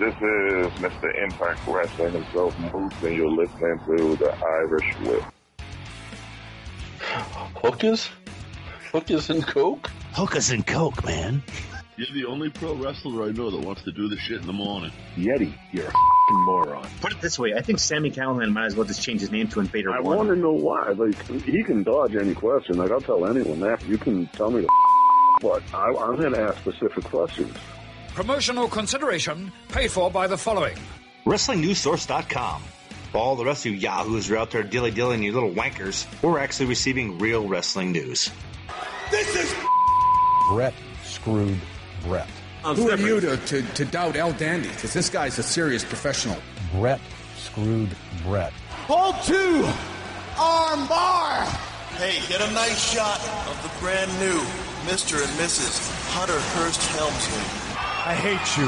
[0.00, 1.14] This is Mr.
[1.22, 5.22] Impact Wrestling himself, Moose, and you're listening to the Irish Whip.
[7.62, 8.08] Hookers?
[8.92, 9.90] Hookers and Coke?
[10.14, 11.42] Hookers and Coke, man.
[11.98, 14.54] You're the only pro wrestler I know that wants to do this shit in the
[14.54, 14.90] morning.
[15.16, 16.88] Yeti, you're a f***ing moron.
[17.02, 19.48] Put it this way, I think Sami Callihan might as well just change his name
[19.48, 20.92] to Invader I want to know why.
[20.92, 22.78] Like, he can dodge any question.
[22.78, 23.84] Like, I'll tell anyone that.
[23.84, 24.68] You can tell me the
[25.42, 27.54] but I, I'm going to ask specific questions.
[28.14, 30.76] Promotional consideration paid for by the following.
[31.26, 32.62] WrestlingNewsSource.com.
[33.12, 35.50] For all the rest of you yahoos who are out there dilly dillying you little
[35.52, 38.30] wankers, we're actually receiving real wrestling news.
[39.10, 39.54] This is
[40.48, 40.74] Brett
[41.04, 41.58] screwed
[42.04, 42.28] Brett.
[42.64, 44.68] Who are you to, to, to doubt El Dandy?
[44.68, 46.36] Because this guy's a serious professional.
[46.72, 47.00] Brett
[47.36, 47.90] screwed
[48.24, 48.52] Brett.
[48.86, 49.64] Hold two!
[50.38, 51.44] Arm bar!
[51.96, 54.40] Hey, get a nice shot of the brand new
[54.86, 55.22] Mr.
[55.22, 55.90] and Mrs.
[56.12, 57.69] Hunter Hearst Helmsley.
[58.02, 58.66] I hate you.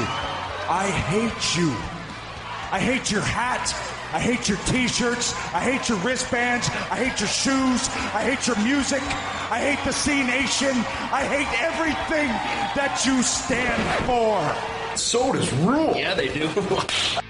[0.69, 1.71] I hate you.
[2.71, 3.73] I hate your hat.
[4.13, 5.33] I hate your t-shirts.
[5.55, 6.69] I hate your wristbands.
[6.69, 7.89] I hate your shoes.
[8.13, 9.01] I hate your music.
[9.51, 10.69] I hate the C Nation.
[11.11, 12.27] I hate everything
[12.77, 14.95] that you stand for.
[14.95, 15.93] Sodas rule.
[15.95, 16.47] Yeah, they do.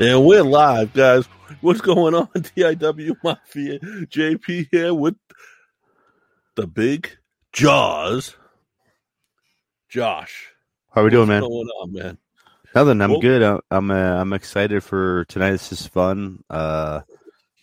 [0.00, 1.26] And we're live, guys.
[1.60, 3.80] What's going on, DIW Mafia?
[3.80, 5.16] JP here with
[6.54, 7.17] the big
[7.58, 8.36] Jaws.
[9.88, 10.52] Josh.
[10.92, 11.40] How are we doing, what's man?
[11.40, 12.18] going on, man?
[12.72, 13.00] Nothing.
[13.00, 13.42] I'm Well- good.
[13.42, 15.50] I'm I'm, uh, I'm excited for tonight.
[15.50, 16.44] This is fun.
[16.48, 17.00] Uh,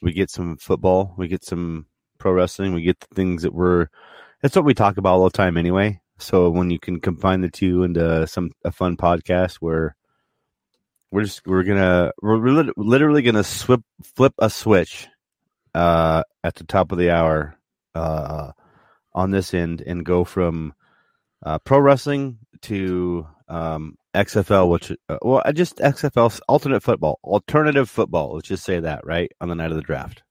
[0.01, 1.13] we get some football.
[1.17, 1.85] We get some
[2.17, 2.73] pro wrestling.
[2.73, 3.87] We get the things that we're.
[4.41, 6.01] That's what we talk about all the time, anyway.
[6.17, 9.95] So when you can combine the two into some a fun podcast where
[11.09, 12.35] we're just we're gonna we're
[12.75, 15.07] literally gonna swip flip a switch
[15.73, 17.57] uh, at the top of the hour
[17.95, 18.51] uh,
[19.15, 20.73] on this end and go from
[21.43, 28.35] uh, pro wrestling to um, XFL, which uh, well, just XFL alternate football, alternative football.
[28.35, 30.21] Let's just say that right on the night of the draft.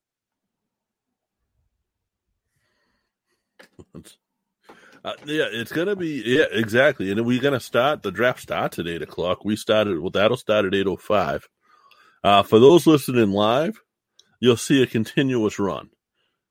[5.04, 7.10] Uh, yeah, it's gonna be yeah, exactly.
[7.10, 9.44] And we're gonna start the draft starts at eight o'clock.
[9.44, 11.46] We started well that'll start at eight oh five.
[12.22, 13.80] Uh for those listening live,
[14.40, 15.90] you'll see a continuous run.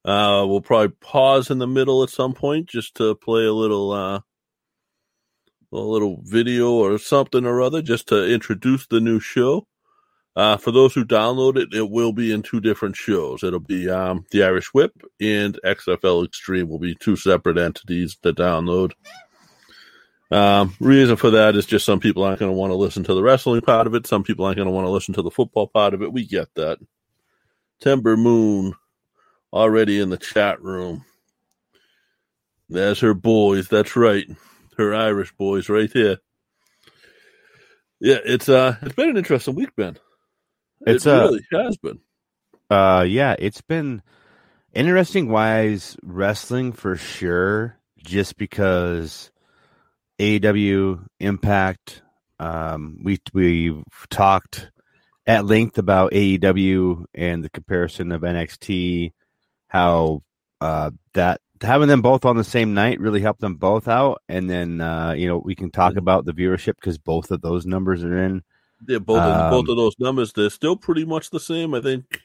[0.06, 3.92] Uh we'll probably pause in the middle at some point just to play a little
[3.92, 4.20] uh
[5.72, 9.68] a little video or something or other just to introduce the new show.
[10.36, 13.44] Uh, for those who download it, it will be in two different shows.
[13.44, 14.92] It'll be um, the Irish Whip
[15.22, 18.94] and XFL Extreme will be two separate entities to download.
[20.32, 23.14] Um, reason for that is just some people aren't going to want to listen to
[23.14, 24.08] the wrestling part of it.
[24.08, 26.12] Some people aren't going to want to listen to the football part of it.
[26.12, 26.80] We get that.
[27.80, 28.74] Timber Moon
[29.54, 31.06] already in the chat room.
[32.68, 33.68] There's her boys.
[33.70, 34.26] That's right,
[34.78, 36.18] her Irish boys right here.
[38.00, 39.98] Yeah, it's uh, it's been an interesting week, Ben.
[40.82, 42.00] It's, it uh, really has been.
[42.70, 44.02] Uh, yeah, it's been
[44.74, 45.30] interesting.
[45.30, 49.32] Wise wrestling for sure, just because
[50.20, 52.02] AEW Impact.
[52.40, 54.72] Um, we we've talked
[55.26, 59.14] at length about AEW and the comparison of NXT,
[59.74, 60.22] how
[60.62, 64.50] uh, that having them both on the same night really helped them both out, and
[64.50, 68.04] then uh, you know we can talk about the viewership because both of those numbers
[68.04, 68.44] are in.
[68.88, 71.74] Yeah, both of, both Um, of those numbers, they're still pretty much the same.
[71.74, 72.22] I think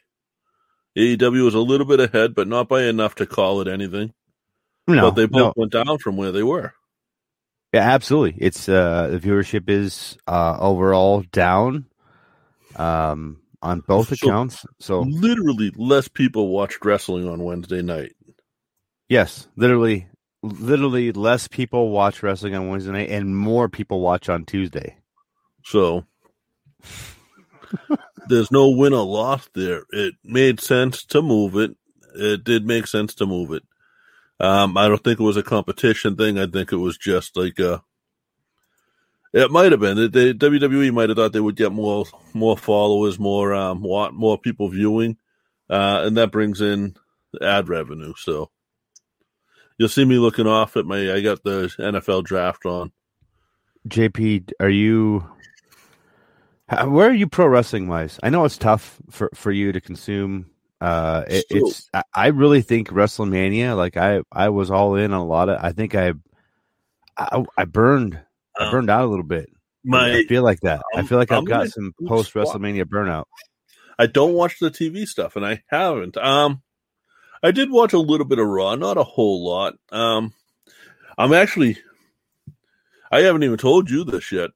[0.97, 4.13] AEW is a little bit ahead, but not by enough to call it anything.
[4.87, 5.53] No, but they both no.
[5.55, 6.73] went down from where they were.
[7.73, 8.43] Yeah, absolutely.
[8.43, 11.85] It's uh the viewership is uh overall down
[12.75, 14.65] um on both So- accounts.
[14.79, 18.13] So Literally, less people watched wrestling on Wednesday night.
[19.09, 20.07] yes, literally
[20.41, 24.95] literally less people watch wrestling on Wednesday night and more people watch on Tuesday.
[25.65, 26.05] So
[28.27, 29.83] there's no win or loss there.
[29.91, 31.75] It made sense to move it.
[32.15, 33.63] It did make sense to move it.
[34.39, 36.39] Um, I don't think it was a competition thing.
[36.39, 37.83] I think it was just like a.
[39.31, 39.97] It might have been.
[39.97, 44.37] The, WWE might have thought they would get more more followers, more um, want more
[44.37, 45.17] people viewing,
[45.69, 46.95] uh, and that brings in
[47.41, 48.13] ad revenue.
[48.17, 48.49] So
[49.77, 51.13] you'll see me looking off at my.
[51.13, 52.91] I got the NFL draft on.
[53.87, 55.29] JP, are you
[56.85, 58.19] where are you pro wrestling wise?
[58.21, 60.49] I know it's tough for for you to consume
[60.81, 65.19] uh it, it's I, I really think WrestleMania like I I was all in on
[65.19, 66.13] a lot of I think I
[67.17, 68.19] I, I burned
[68.59, 69.49] I Um, burned out a little bit.
[69.83, 70.81] my- I feel like that.
[70.93, 73.25] I I'm- feel like I've I'm got some post WrestleMania burnout.
[73.97, 76.17] I don't watch the TV stuff, and I haven't.
[76.17, 76.61] Um,
[77.41, 79.75] I did watch a little bit of Raw, not a whole lot.
[79.91, 80.33] Um,
[81.17, 81.77] I'm actually,
[83.11, 84.51] I haven't even told you this yet,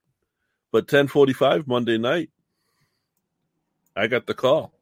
[0.72, 2.30] but 10:45 Monday night,
[3.96, 4.74] I got the call.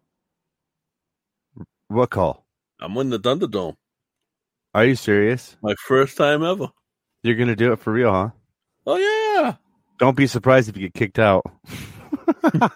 [1.88, 2.46] What call?
[2.80, 3.76] I'm in the Thunderdome.
[4.74, 5.58] Are you serious?
[5.62, 6.70] My first time ever.
[7.24, 8.30] You're gonna do it for real, huh?
[8.86, 9.56] Oh yeah.
[10.00, 11.44] Don't be surprised if you get kicked out.
[12.44, 12.70] I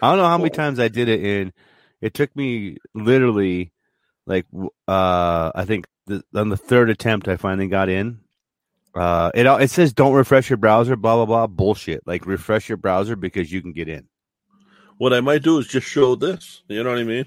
[0.00, 1.52] don't know how many times I did it, and
[2.00, 3.72] it took me literally
[4.26, 4.46] like
[4.88, 8.20] uh I think the, on the third attempt I finally got in.
[8.94, 12.06] Uh, it it says don't refresh your browser, blah blah blah, bullshit.
[12.06, 14.08] Like refresh your browser because you can get in.
[14.98, 16.62] What I might do is just show this.
[16.68, 17.24] You know what I mean?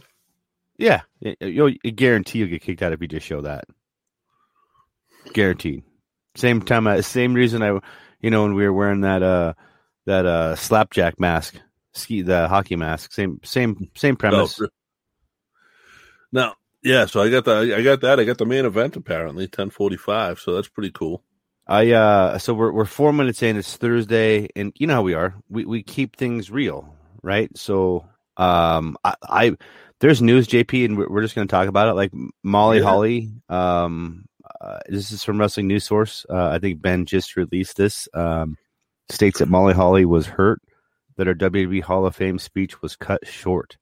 [0.77, 1.01] Yeah,
[1.39, 3.65] you'll guarantee you'll get kicked out if you just show that.
[5.33, 5.83] Guaranteed.
[6.36, 7.80] Same time, uh, same reason I,
[8.22, 9.54] you know, when we were wearing that uh
[10.06, 11.56] that uh slapjack mask,
[11.94, 13.12] ski the hockey mask.
[13.14, 14.60] Same same same premise.
[14.62, 14.68] Oh,
[16.32, 18.20] now, yeah, so I got the I got that.
[18.20, 20.40] I got the main event apparently ten forty five.
[20.40, 21.24] So that's pretty cool.
[21.68, 23.58] I uh so we're we're four minutes in.
[23.58, 25.36] It's Thursday, and you know how we are.
[25.50, 27.50] We we keep things real, right?
[27.58, 29.58] So um I, I
[30.00, 31.94] there's news, JP, and we're, we're just going to talk about it.
[31.94, 32.12] Like
[32.44, 32.84] Molly Yeah.
[32.84, 34.26] Holly, um,
[34.62, 36.25] uh, this is from Wrestling News Source.
[36.30, 38.07] Uh, I think Ben just released this.
[38.13, 38.57] Um,
[39.10, 40.62] states that Molly Holly was hurt,
[41.18, 43.78] that her WWE Hall of Fame speech was cut short.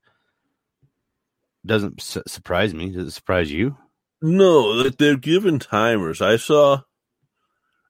[1.64, 2.90] Doesn't su- surprise me.
[2.90, 3.76] Does it surprise you?
[4.20, 6.20] No, that they're given timers.
[6.20, 6.80] I saw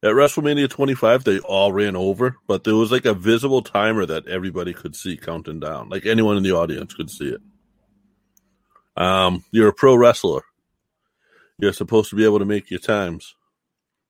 [0.04, 4.28] at WrestleMania 25, they all ran over, but there was like a visible timer that
[4.28, 5.88] everybody could see counting down.
[5.88, 7.40] Like anyone in the audience could see it.
[8.96, 10.42] Um, you're a pro wrestler.
[11.58, 13.34] You're supposed to be able to make your times.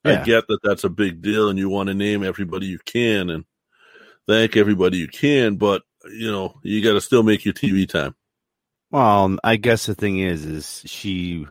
[0.04, 3.30] I get that that's a big deal and you want to name everybody you can
[3.30, 3.44] and
[4.28, 8.14] thank everybody you can, but you know, you got to still make your TV time.
[8.90, 11.46] Well, I guess the thing is, is she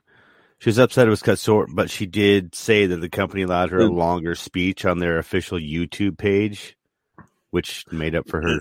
[0.59, 3.71] she was upset it was cut short, but she did say that the company allowed
[3.71, 3.97] her a Mm.
[3.97, 6.77] longer speech on their official YouTube page,
[7.49, 8.59] which made up for her.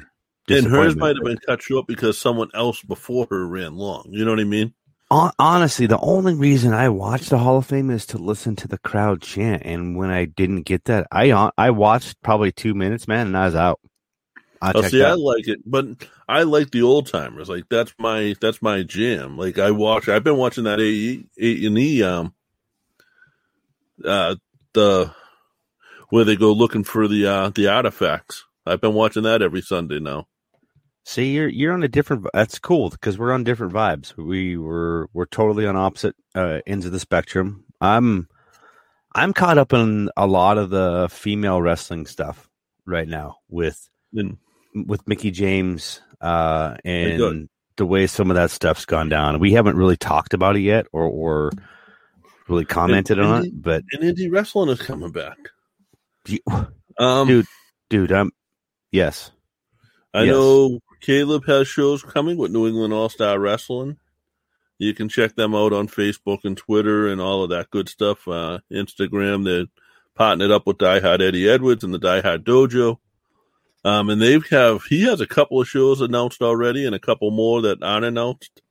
[0.49, 4.07] And hers might have been cut short because someone else before her ran long.
[4.09, 4.75] You know what I mean?
[5.13, 8.67] Hon- honestly, the only reason I watched the Hall of Fame is to listen to
[8.67, 12.73] the crowd chant, and when I didn't get that, I on- I watched probably two
[12.73, 13.79] minutes, man, and I was out.
[14.63, 15.85] I Oh, see, I like it, but
[16.27, 17.51] I like the old timers.
[17.51, 19.37] Like that's my that's my jam.
[19.37, 20.09] Like I watch.
[20.09, 22.33] I've been watching that A A and E um
[24.03, 24.37] uh
[24.73, 25.13] the
[26.09, 28.45] where they go looking for the uh the artifacts.
[28.65, 30.27] I've been watching that every Sunday now.
[31.05, 32.27] See, you're you're on a different.
[32.33, 34.17] That's cool because we're on different vibes.
[34.17, 37.65] We were we're totally on opposite uh, ends of the spectrum.
[37.81, 38.29] I'm
[39.15, 42.49] I'm caught up in a lot of the female wrestling stuff
[42.87, 44.39] right now with And
[44.75, 49.41] with Mickie James uh, and the way some of that stuff's gone down.
[49.41, 51.51] We haven't really talked about it yet or or
[52.49, 55.37] really commented and on indie- it, but and indie wrestling is coming back.
[56.29, 56.39] you,
[56.99, 57.47] Um, dude,
[57.91, 58.31] dude, I'm
[58.93, 59.31] yes.
[60.15, 60.33] I Yes.
[60.35, 63.99] know Caleb has shows coming with New England All Star Wrestling.
[64.79, 68.27] You can check them out on Facebook and Twitter and all of that good stuff.
[68.27, 69.67] Uh, Instagram, they're
[70.15, 72.99] partnered up with Die Hard Eddie Edwards and the Die Hard Dojo.
[73.85, 77.33] Um, and they have he has a couple of shows announced already and a couple
[77.33, 78.63] more that aren't announced.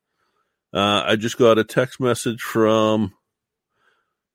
[0.73, 3.13] Uh, I just got a text message from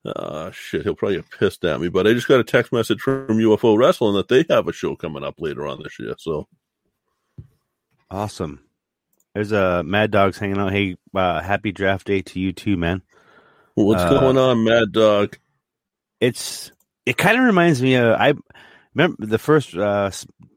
[0.05, 3.01] uh shit, he'll probably get pissed at me, but I just got a text message
[3.01, 6.13] from UFO Wrestling that they have a show coming up later on this year.
[6.19, 6.47] So
[8.09, 8.61] Awesome.
[9.33, 10.71] There's a uh, Mad Dogs hanging out.
[10.71, 13.01] Hey, uh, happy draft day to you too, man.
[13.75, 15.37] What's Uh, going on, Mad Dog?
[16.19, 16.71] It's
[17.05, 18.33] it kind of reminds me of I
[18.95, 20.09] remember the first uh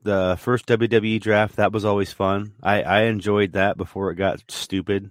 [0.02, 2.54] the first WWE draft that was always fun.
[2.62, 5.10] I I enjoyed that before it got stupid.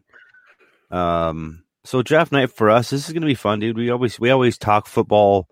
[0.90, 3.78] Um so draft night for us this is going to be fun, dude.
[3.78, 5.48] We always we always talk football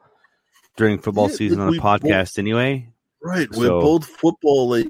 [0.77, 2.89] during football Yeah, season on we the both- podcast anyway.
[3.21, 4.87] Right, we're both football like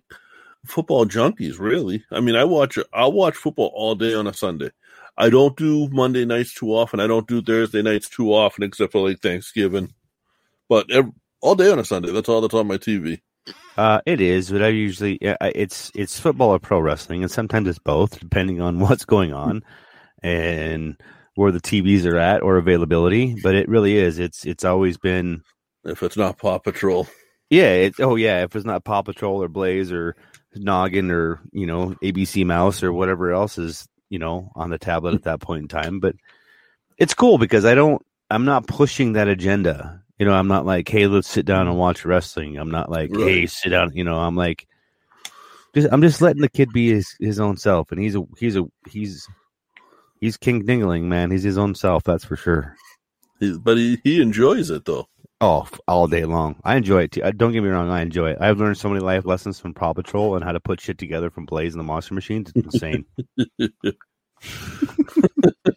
[0.68, 2.04] football junkies, really.
[2.12, 4.72] I mean, I watch I'll watch football all day on a Sunday.
[5.18, 7.00] I don't do Monday nights too often.
[7.00, 9.94] I don't do Thursday nights too often, except for like Thanksgiving.
[10.70, 12.12] But ev all day on a Sunday.
[12.12, 13.22] That's all that's on my TV.
[13.78, 17.80] Uh, it is, but I usually it's it's football or pro wrestling, and sometimes it's
[17.80, 19.64] both, depending on what's going on
[20.24, 21.00] and
[21.36, 23.36] where the TVs are at or availability.
[23.42, 24.20] But it really is.
[24.20, 25.44] It's it's always been
[25.84, 27.08] If it's not Paw Patrol,
[27.50, 27.72] yeah.
[27.72, 30.16] It, oh yeah, if it's not Paw Patrol or Blaze or
[30.60, 35.16] Noggin or you know ABC Mouse or whatever else is you know on the tablet
[35.16, 36.00] at that point in time.
[36.00, 36.16] But
[36.98, 38.04] it's cool because I don't.
[38.30, 40.04] I'm not pushing that agenda.
[40.20, 42.58] You know, I'm not like, hey, let's sit down and watch wrestling.
[42.58, 43.92] I'm not like, hey, sit down.
[43.94, 44.68] You know, I'm like,
[45.76, 48.56] just I'm just letting the kid be his, his own self, and he's a he's
[48.56, 49.28] a he's
[50.20, 51.32] he's King Dingling, man.
[51.32, 52.76] He's his own self, that's for sure.
[53.60, 55.08] but he, he enjoys it though.
[55.40, 56.60] Oh, all day long.
[56.64, 57.22] I enjoy it too.
[57.34, 58.38] Don't get me wrong, I enjoy it.
[58.42, 61.30] I've learned so many life lessons from Paw Patrol and how to put shit together
[61.30, 62.52] from Blaze and the Monster Machines.
[62.56, 63.06] It's insane.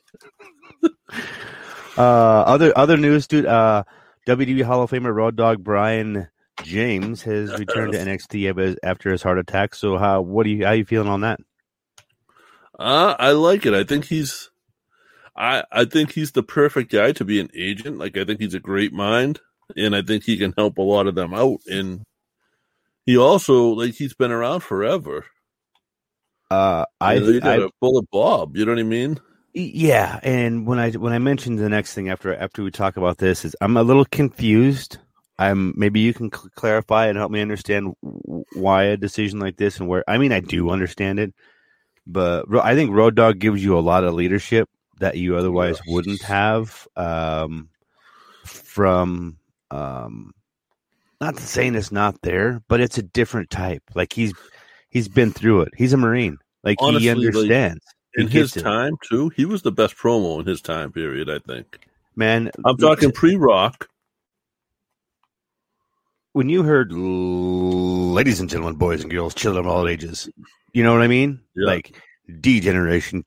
[1.97, 3.47] uh, other other news, dude.
[3.47, 3.85] Uh,
[4.27, 6.29] WWE Hall of Famer Road Dog Brian
[6.63, 9.75] James has returned to NXT after his heart attack.
[9.75, 11.41] So, how what do you how you feeling on that?
[12.79, 13.75] Uh, I like it.
[13.75, 14.51] I think he's,
[15.37, 17.99] I I think he's the perfect guy to be an agent.
[17.99, 19.41] Like I think he's a great mind,
[19.77, 21.61] and I think he can help a lot of them out.
[21.67, 22.03] And
[23.07, 25.27] he also like he's been around forever.
[26.51, 28.57] Uh, I, You know, you got I a bullet Bob.
[28.57, 29.21] You know what I mean?
[29.53, 33.19] Yeah, and when I when I mentioned the next thing after after we talk about
[33.19, 34.99] this is I'm a little confused.
[35.39, 39.57] I'm maybe you can cl- clarify and help me understand w- why a decision like
[39.57, 40.05] this and where.
[40.09, 41.35] I mean, I do understand it,
[42.07, 46.23] but I think Road Dog gives you a lot of leadership that you otherwise wouldn't
[46.23, 46.87] have.
[46.95, 47.71] Um,
[48.45, 49.37] from
[49.71, 50.33] um,
[51.21, 53.83] not saying it's not there, but it's a different type.
[53.95, 54.33] Like he's
[54.91, 55.73] he's been through it.
[55.77, 56.39] He's a Marine.
[56.65, 57.85] Like Honestly, he like, understands.
[58.15, 58.63] He in his gets it.
[58.63, 61.31] time too, he was the best promo in his time period.
[61.31, 61.87] I think.
[62.17, 62.51] man.
[62.65, 63.89] I'm talking pre-rock.
[66.33, 70.29] when you heard ladies and gentlemen, boys and girls, children of all ages,
[70.73, 71.41] you know what I mean?
[71.57, 71.67] Yeah.
[71.67, 71.97] Like
[72.41, 73.25] D Generation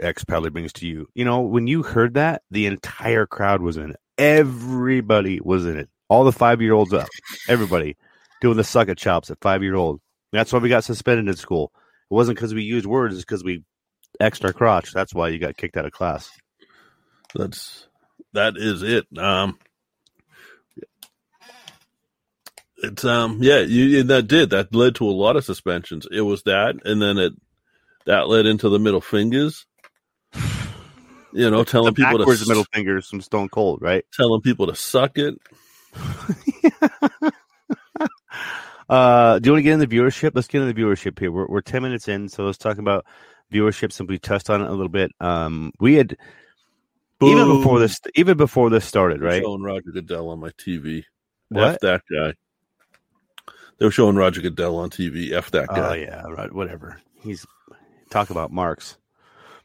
[0.00, 1.08] X probably brings to you.
[1.14, 4.00] You know, when you heard that, the entire crowd was in it.
[4.18, 5.88] Everybody was in it.
[6.08, 7.08] All the five year olds up.
[7.48, 7.96] Everybody
[8.40, 10.00] doing the suck at chops at five year old.
[10.32, 11.72] That's why we got suspended in school.
[12.10, 13.64] It wasn't because we used words, it's because we
[14.20, 14.92] X'd our crotch.
[14.92, 16.30] That's why you got kicked out of class.
[17.34, 17.86] That's
[18.32, 19.06] that is it.
[19.18, 19.58] Um,
[22.78, 26.06] it's um yeah you and that did that led to a lot of suspensions.
[26.10, 27.32] It was that, and then it
[28.06, 29.66] that led into the middle fingers.
[31.34, 34.04] You know, telling The people to backwards s- middle fingers from Stone Cold, right?
[34.12, 35.34] telling people to suck it.
[38.88, 40.32] Uh, do you want to get into viewership?
[40.34, 41.32] Let's get into viewership here.
[41.32, 43.06] We're, we're 10 minutes in, so let's talk about
[43.50, 45.10] viewership since we touched on it a little bit.
[45.20, 46.18] Um, we had,
[47.22, 49.42] even before this, even before this started, right?
[49.42, 51.04] Showing Roger Goodell on my TV.
[51.48, 51.74] What?
[51.74, 52.34] F that guy.
[53.78, 55.32] They were showing Roger Goodell on TV.
[55.32, 55.90] F that guy.
[55.90, 56.52] Oh, yeah, right.
[56.52, 57.00] Whatever.
[57.22, 57.46] He's,
[58.10, 58.98] talk about marks.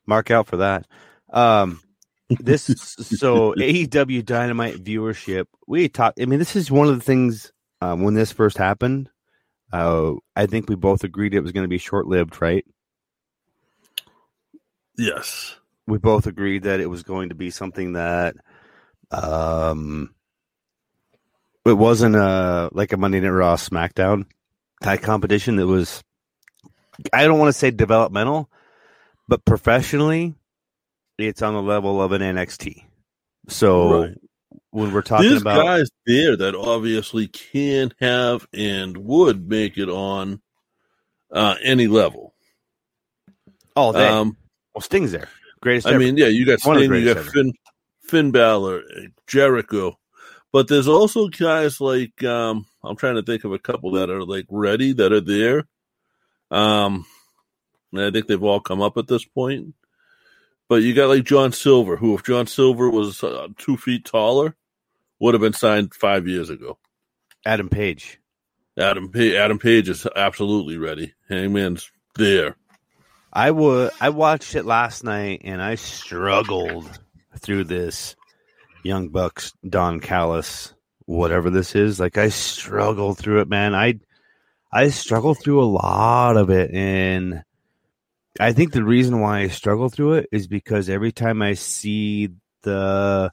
[0.06, 0.88] Mark out for that.
[1.32, 1.82] Um,
[2.30, 7.52] this, so AEW Dynamite viewership, we talked, I mean, this is one of the things,
[7.82, 9.10] um, when this first happened,
[9.72, 12.66] uh, I think we both agreed it was going to be short lived, right?
[14.98, 15.56] Yes.
[15.88, 18.36] we both agreed that it was going to be something that
[19.12, 20.14] um
[21.66, 24.26] it wasn't a like a Monday Night Raw SmackDown
[24.84, 26.04] type competition that was
[27.14, 28.50] I don't want to say developmental,
[29.28, 30.36] but professionally
[31.28, 32.84] it's on the level of an NXT.
[33.48, 34.18] So Right.
[34.72, 39.90] when we're talking There's about guys there that obviously can have and would make it
[39.90, 40.42] on
[41.32, 42.34] uh, any level.
[43.76, 44.38] oh they, Um,
[44.74, 45.30] well Sting's there.
[45.62, 46.00] Greatest I ever.
[46.00, 47.30] mean, yeah, you got One Sting, you got ever.
[47.32, 47.54] Finn,
[48.04, 48.84] Finn Balor,
[49.28, 49.98] Jericho,
[50.52, 54.24] but there's also guys like um, I'm trying to think of a couple that are
[54.24, 55.66] like ready that are there.
[56.50, 57.06] Um,
[57.92, 59.76] and I think they've all come up at this point.
[60.70, 64.56] But you got like John Silver, who, if John Silver was uh, two feet taller,
[65.20, 66.78] would have been signed five years ago.
[67.46, 68.20] Adam Page.
[68.78, 71.14] Adam pa- Adam Page is absolutely ready.
[71.28, 72.56] Hangman's there.
[73.34, 73.92] I would.
[74.00, 76.88] I watched it last night and I struggled
[77.38, 78.16] through this
[78.84, 80.74] Young Bucks Don Callis
[81.10, 82.00] whatever this is.
[82.00, 83.74] Like I struggled through it, man.
[83.74, 84.00] I
[84.72, 87.44] I struggled through a lot of it, and
[88.40, 92.30] I think the reason why I struggle through it is because every time I see
[92.64, 93.32] the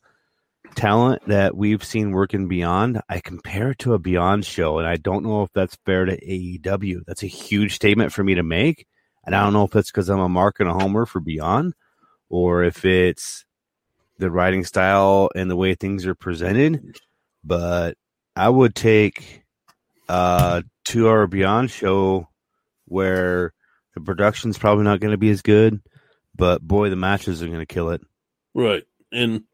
[0.75, 4.97] talent that we've seen working beyond, I compare it to a Beyond show, and I
[4.97, 7.03] don't know if that's fair to AEW.
[7.07, 8.87] That's a huge statement for me to make.
[9.25, 11.75] And I don't know if it's because I'm a mark and a homer for Beyond,
[12.29, 13.45] or if it's
[14.19, 16.99] the writing style and the way things are presented.
[17.45, 17.97] But
[18.35, 19.45] I would take
[20.09, 22.29] a two hour Beyond show
[22.87, 23.53] where
[23.97, 25.81] the production's probably not going to be as good,
[26.35, 28.03] but boy, the matches are going to kill it.
[28.55, 28.85] Right.
[29.11, 29.45] And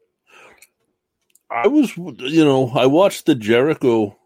[1.49, 4.17] I was, you know, I watched the Jericho,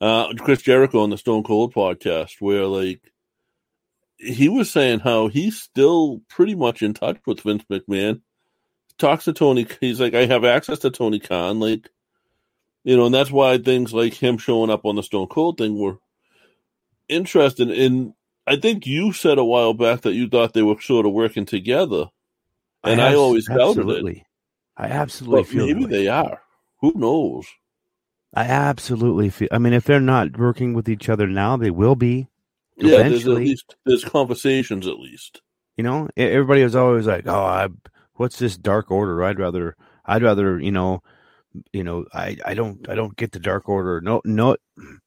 [0.00, 3.12] uh, Chris Jericho on the Stone Cold podcast, where like
[4.16, 8.22] he was saying how he's still pretty much in touch with Vince McMahon.
[8.96, 9.66] Talks to Tony.
[9.78, 11.90] He's like, I have access to Tony Khan, like,
[12.82, 15.78] you know, and that's why things like him showing up on the Stone Cold thing
[15.78, 15.98] were
[17.10, 17.70] interesting.
[17.70, 18.14] And
[18.46, 21.44] I think you said a while back that you thought they were sort of working
[21.46, 22.06] together,
[22.84, 24.22] and I, abs- always doubted it.
[24.76, 26.42] I absolutely But feel maybe they are.
[26.80, 27.46] Who knows?
[28.34, 29.48] I absolutely feel.
[29.50, 32.28] I mean, if they're not working with each other now, they will be.
[32.76, 33.44] Yeah, there's at eventually.
[33.46, 35.40] least there's conversations at least.
[35.76, 37.68] You know, everybody was always like, "Oh, I,
[38.14, 39.24] what's this Dark Order?
[39.24, 41.02] I'd rather, I'd rather, you know,
[41.72, 44.00] you know, I, I don't, I don't get the Dark Order.
[44.00, 44.56] No, no,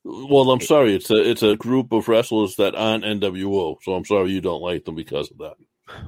[0.03, 4.05] Well, I'm sorry, it's a it's a group of wrestlers that aren't NWO, so I'm
[4.05, 5.55] sorry you don't like them because of that.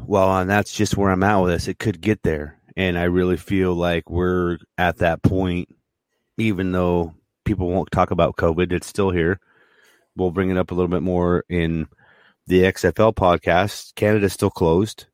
[0.06, 1.68] Well, and that's just where I'm at with this.
[1.68, 2.60] It could get there.
[2.78, 5.70] And I really feel like we're at that point,
[6.38, 9.40] even though people won't talk about COVID, it's still here.
[10.16, 11.88] We'll bring it up a little bit more in
[12.48, 13.96] the XFL podcast.
[13.96, 15.06] Canada's still closed.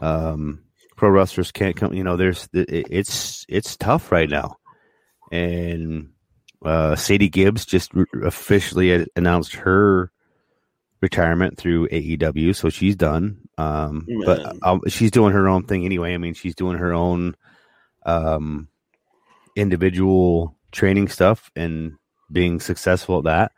[0.00, 0.64] Um,
[1.00, 4.56] pro wrestlers can't come, you know, there's, it- it's, it's tough right now.
[5.32, 6.10] And,
[6.62, 7.90] uh, Sadie Gibbs just
[8.22, 10.12] officially announced her
[11.00, 13.38] retirement through AEW, so she's done.
[13.56, 16.12] Um, but um, she's doing her own thing anyway.
[16.12, 17.34] I mean, she's doing her own
[18.04, 18.68] um,
[19.56, 21.94] individual training stuff and
[22.30, 23.52] being successful at that.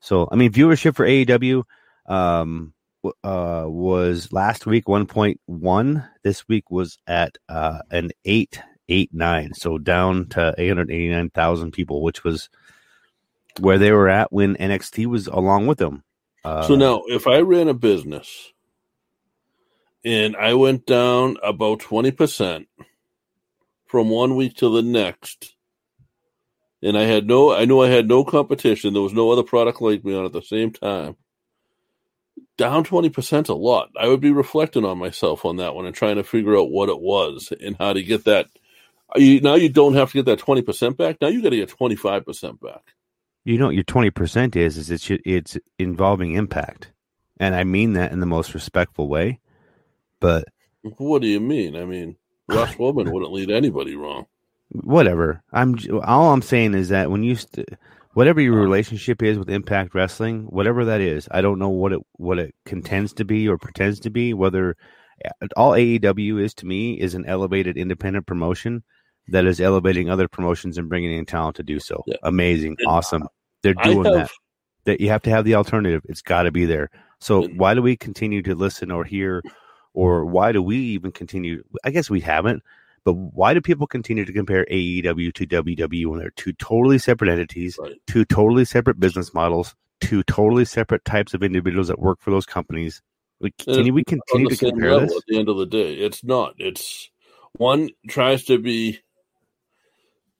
[0.00, 1.62] So, I mean, viewership for AEW
[2.06, 2.72] um,
[3.24, 6.08] uh, was last week 1.1.
[6.22, 12.48] This week was at uh, an 889, so down to 889,000 people, which was
[13.60, 16.02] where they were at when NXT was along with them.
[16.44, 18.52] Uh, so now, if I ran a business
[20.04, 22.68] and I went down about twenty percent
[23.86, 25.56] from one week to the next,
[26.82, 28.92] and I had no, I knew I had no competition.
[28.92, 31.16] There was no other product like me on at the same time.
[32.58, 33.90] Down twenty percent, a lot.
[33.98, 36.88] I would be reflecting on myself on that one and trying to figure out what
[36.88, 38.48] it was and how to get that.
[39.16, 41.18] You, now you don't have to get that twenty percent back.
[41.20, 42.82] Now you got to get twenty five percent back.
[43.44, 46.92] you know what your 20% is is it's it's involving impact
[47.40, 49.40] and i mean that in the most respectful way
[50.20, 50.44] but
[50.82, 51.76] What do you mean?
[51.76, 52.16] I mean,
[52.48, 54.26] Ross Woman wouldn't lead anybody wrong.
[54.70, 57.68] whatever i'm all i'm saying is that when you st-
[58.16, 62.00] whatever your relationship is with impact wrestling whatever that is i don't know what it
[62.12, 64.76] what it contends to be or pretends to be whether
[65.24, 68.82] eh, all aew is to me is an elevated independent promotion
[69.28, 72.04] that is elevating other promotions and bringing in talent to do so.
[72.22, 72.76] Amazing.
[72.86, 73.26] Awesome.
[73.62, 74.30] They're doing have- that
[74.84, 76.02] that you have to have the alternative.
[76.08, 76.90] It's got to be there.
[77.18, 79.42] So why do we continue to listen or hear,
[79.94, 81.64] or why do we even continue?
[81.82, 82.62] I guess we haven't,
[83.06, 87.30] but why do people continue to compare AEW to WWE when they're two totally separate
[87.30, 92.32] entities, two totally separate business models, two totally separate types of individuals that work for
[92.32, 93.00] those companies?
[93.38, 95.18] Like, Can Uh, we continue to compare level this?
[95.18, 96.54] At the end of the day, it's not.
[96.58, 97.08] It's
[97.52, 98.98] one tries to be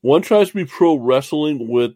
[0.01, 1.95] one tries to be pro wrestling with.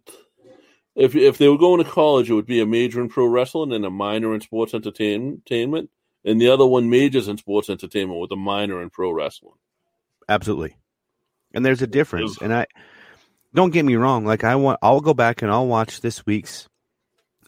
[0.94, 3.72] If if they were going to college, it would be a major in pro wrestling
[3.72, 5.90] and a minor in sports entertainment,
[6.24, 9.54] and the other one majors in sports entertainment with a minor in pro wrestling.
[10.30, 10.76] Absolutely.
[11.52, 12.40] And there's a difference.
[12.40, 12.66] And I
[13.52, 14.24] don't get me wrong.
[14.24, 16.68] Like I want, I'll go back and I'll watch this week's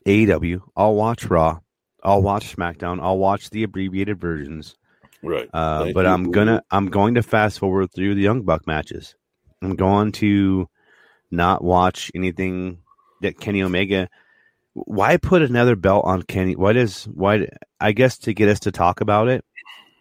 [0.04, 0.60] AEW.
[0.76, 1.60] I'll watch Raw.
[2.02, 3.00] I'll watch SmackDown.
[3.00, 4.76] I'll watch the abbreviated versions.
[5.22, 5.48] Right.
[5.54, 6.04] Uh, but.
[6.04, 9.14] I'm gonna, I'm going to fast forward through the Young Buck matches.
[9.62, 10.68] I'm going to
[11.30, 12.78] not watch anything
[13.20, 14.08] that Kenny Omega.
[14.74, 16.56] Why put another belt on Kenny?
[16.56, 17.46] Why does why?
[17.78, 19.44] I guess to get us to talk about it.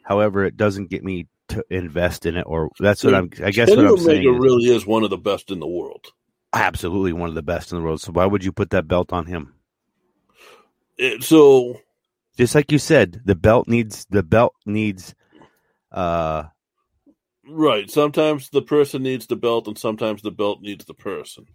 [0.03, 3.29] However, it doesn't get me to invest in it, or that's what I'm.
[3.43, 4.39] I guess Kenny what I'm Omega saying.
[4.39, 6.07] really is one of the best in the world.
[6.53, 8.01] absolutely one of the best in the world.
[8.01, 9.53] So why would you put that belt on him?
[10.97, 11.79] It, so
[12.37, 15.15] Just like you said, the belt needs the belt needs.
[15.91, 16.45] Uh,
[17.47, 21.45] right, sometimes the person needs the belt, and sometimes the belt needs the person.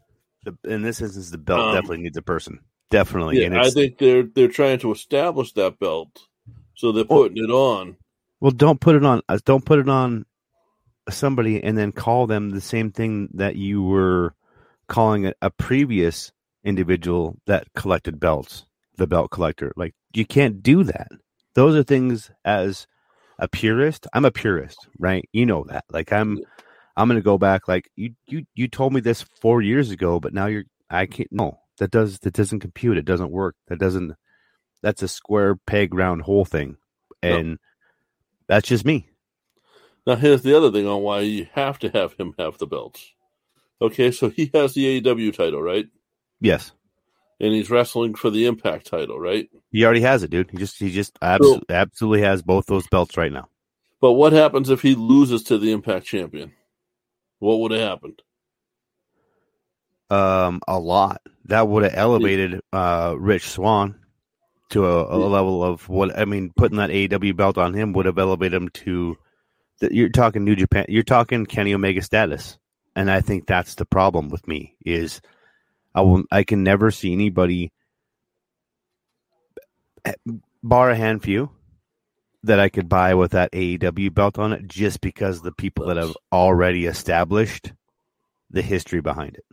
[0.44, 2.60] the, in this instance, the belt Um, definitely needs a person.
[2.90, 6.20] Definitely, Yeah, and I think they're they're trying to establish that belt,
[6.74, 7.96] so they're putting it on.
[8.40, 9.22] Well, don't put it on.
[9.28, 10.26] uh, Don't put it on
[11.10, 14.34] somebody and then call them the same thing that you were
[14.88, 16.32] calling a, a previous
[16.64, 19.72] individual that collected belts, the belt collector.
[19.76, 21.08] Like you can't do that.
[21.54, 22.86] Those are things as
[23.38, 24.06] a purist.
[24.12, 25.26] I'm a purist, right?
[25.32, 25.84] You know that.
[25.90, 26.38] Like I'm.
[26.98, 27.68] I'm gonna go back.
[27.68, 30.64] Like you, you, you told me this four years ago, but now you're.
[30.88, 31.30] I can't.
[31.30, 32.96] No, that does that doesn't compute.
[32.96, 33.54] It doesn't work.
[33.68, 34.14] That doesn't.
[34.82, 36.78] That's a square peg round hole thing,
[37.22, 37.58] No.
[38.48, 39.08] That's just me.
[40.06, 43.12] Now, here's the other thing on why you have to have him have the belts.
[43.82, 45.86] Okay, so he has the AEW title, right?
[46.40, 46.72] Yes,
[47.40, 49.48] And he's wrestling for the Impact title, right?
[49.70, 50.50] he already has it, dude.
[50.50, 53.48] He just he just abso- absolutely has both those belts right now.
[54.00, 56.52] But what happens if he loses to the Impact champion?
[57.40, 58.22] What would have happened?
[60.10, 63.96] Um, a lot that would have elevated uh Rich Swann
[64.70, 66.52] to a, a level of what I mean.
[66.56, 69.16] Putting that AEW belt on him would have elevated him to.
[69.80, 70.86] That you're talking New Japan.
[70.88, 72.58] You're talking Kenny Omega status,
[72.94, 75.20] and I think that's the problem with me is
[75.94, 76.24] I will.
[76.30, 77.72] I can never see anybody,
[80.62, 81.50] bar a hand few,
[82.44, 85.96] that I could buy with that AEW belt on it, just because the people that
[85.96, 87.72] have already established
[88.50, 89.44] the history behind it.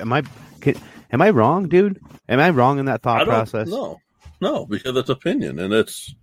[0.00, 0.22] Am I?
[0.60, 0.76] Can,
[1.12, 2.00] am I wrong, dude?
[2.28, 3.68] Am I wrong in that thought process?
[3.68, 4.00] No,
[4.40, 6.14] no, because it's opinion, and it's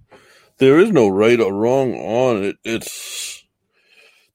[0.58, 2.58] there is no right or wrong on it.
[2.64, 3.44] It's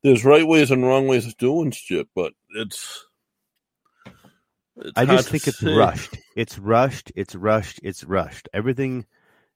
[0.02, 3.06] there's right ways and wrong ways of doing shit, but it's.
[4.76, 5.74] it's I just think it's say.
[5.74, 6.16] rushed.
[6.36, 7.12] It's rushed.
[7.14, 7.80] It's rushed.
[7.82, 8.48] It's rushed.
[8.52, 9.06] Everything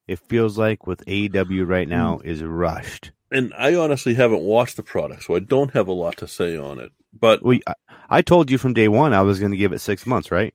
[0.07, 2.29] it feels like with AEW right now hmm.
[2.29, 3.13] is rushed.
[3.33, 6.57] and I honestly haven't watched the product, so I don't have a lot to say
[6.57, 6.93] on it.
[7.19, 7.75] But we, I,
[8.09, 10.55] I told you from day one I was going to give it six months, right?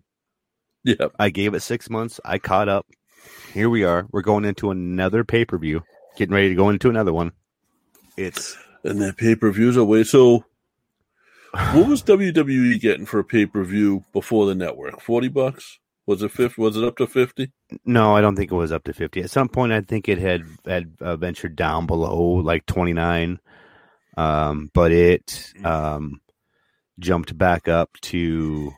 [0.83, 2.19] Yeah, I gave it six months.
[2.25, 2.87] I caught up.
[3.53, 4.07] Here we are.
[4.11, 5.83] We're going into another pay per view.
[6.17, 7.31] Getting ready to go into another one.
[8.17, 10.03] It's and that pay per views away.
[10.03, 10.45] So,
[11.51, 15.01] what was WWE getting for a pay per view before the network?
[15.01, 15.79] Forty bucks?
[16.07, 16.61] Was it fifty?
[16.61, 17.51] Was it up to fifty?
[17.85, 19.21] no, I don't think it was up to fifty.
[19.21, 23.39] At some point, I think it had had uh, ventured down below like twenty nine,
[24.17, 26.21] um, but it um,
[26.99, 28.73] jumped back up to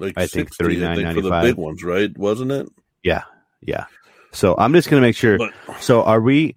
[0.00, 2.16] Like I think 60, thirty I nine ninety for the big ones, right?
[2.16, 2.68] Wasn't it?
[3.02, 3.24] Yeah,
[3.60, 3.86] yeah.
[4.32, 5.38] So I'm just gonna make sure.
[5.38, 6.56] But- so are we?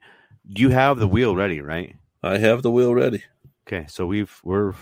[0.52, 1.62] Do you have the wheel ready?
[1.62, 1.96] Right.
[2.24, 3.24] I have the wheel ready.
[3.68, 3.86] Okay.
[3.88, 4.74] So we've we're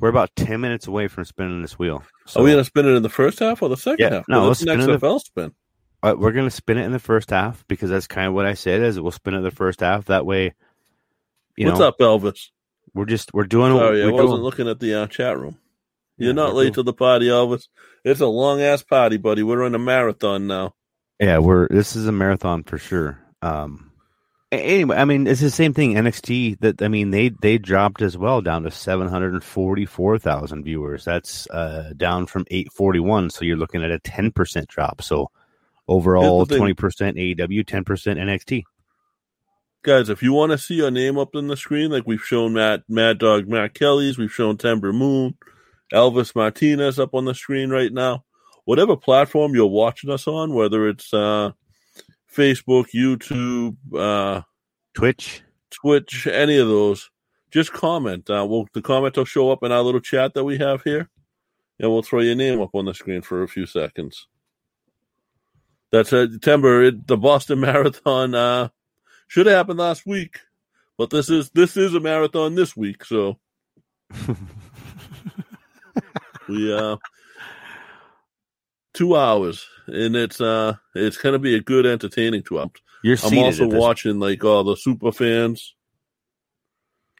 [0.00, 2.02] we're about ten minutes away from spinning this wheel.
[2.26, 4.28] So Are we gonna spin it in the first half or the second Yeah, half?
[4.28, 5.54] no, Well, let's spin next the- spin.
[6.02, 8.54] uh, we're gonna spin it in the first half because that's kind of what I
[8.54, 8.82] said.
[8.82, 10.04] Is we'll spin it the first half.
[10.06, 10.54] That way,
[11.56, 12.50] you What's know, up, Elvis?
[12.92, 13.72] we're just we're doing.
[13.76, 15.58] Sorry, I we're wasn't doing- looking at the uh, chat room.
[16.16, 17.68] You're Yeah, not late to the party, Elvis.
[18.04, 19.42] It's a long ass party, buddy.
[19.42, 20.74] We're on a marathon now.
[21.20, 23.18] Yeah, we're this is a marathon for sure.
[23.42, 23.90] Um
[24.52, 25.94] anyway, I mean it's the same thing.
[25.94, 29.86] NXT that I mean they they dropped as well down to seven hundred and forty
[29.86, 31.04] four thousand viewers.
[31.04, 33.30] That's uh down from eight forty one.
[33.30, 35.02] So you're looking at a ten percent drop.
[35.02, 35.30] So
[35.88, 36.58] overall Here's the thing.
[36.60, 38.64] twenty percent AEW, ten percent NXT.
[39.82, 42.54] Guys, if you want to see your name up in the screen, like we've shown
[42.54, 45.36] Matt Mad Dog Matt Kelly's, we've shown Timber Moon,
[45.94, 48.24] Elvis Martinez up on the screen right now.
[48.64, 51.52] Whatever platform you're watching us on, whether it's uh,
[52.34, 54.42] Facebook, YouTube, uh,
[54.94, 57.10] Twitch, Twitch, any of those,
[57.50, 58.28] just comment.
[58.28, 61.08] Uh, we'll, the comment will show up in our little chat that we have here,
[61.78, 64.26] and we'll throw your name up on the screen for a few seconds.
[65.92, 66.42] That's it.
[66.42, 68.68] Timber, it, the Boston Marathon uh,
[69.28, 70.40] should have happened last week,
[70.98, 73.38] but this is this is a marathon this week, so
[76.48, 76.96] we uh
[78.92, 82.70] two hours, and it's uh it's gonna be a good entertaining two hours.
[83.02, 85.74] You're I'm also watching like all the super fans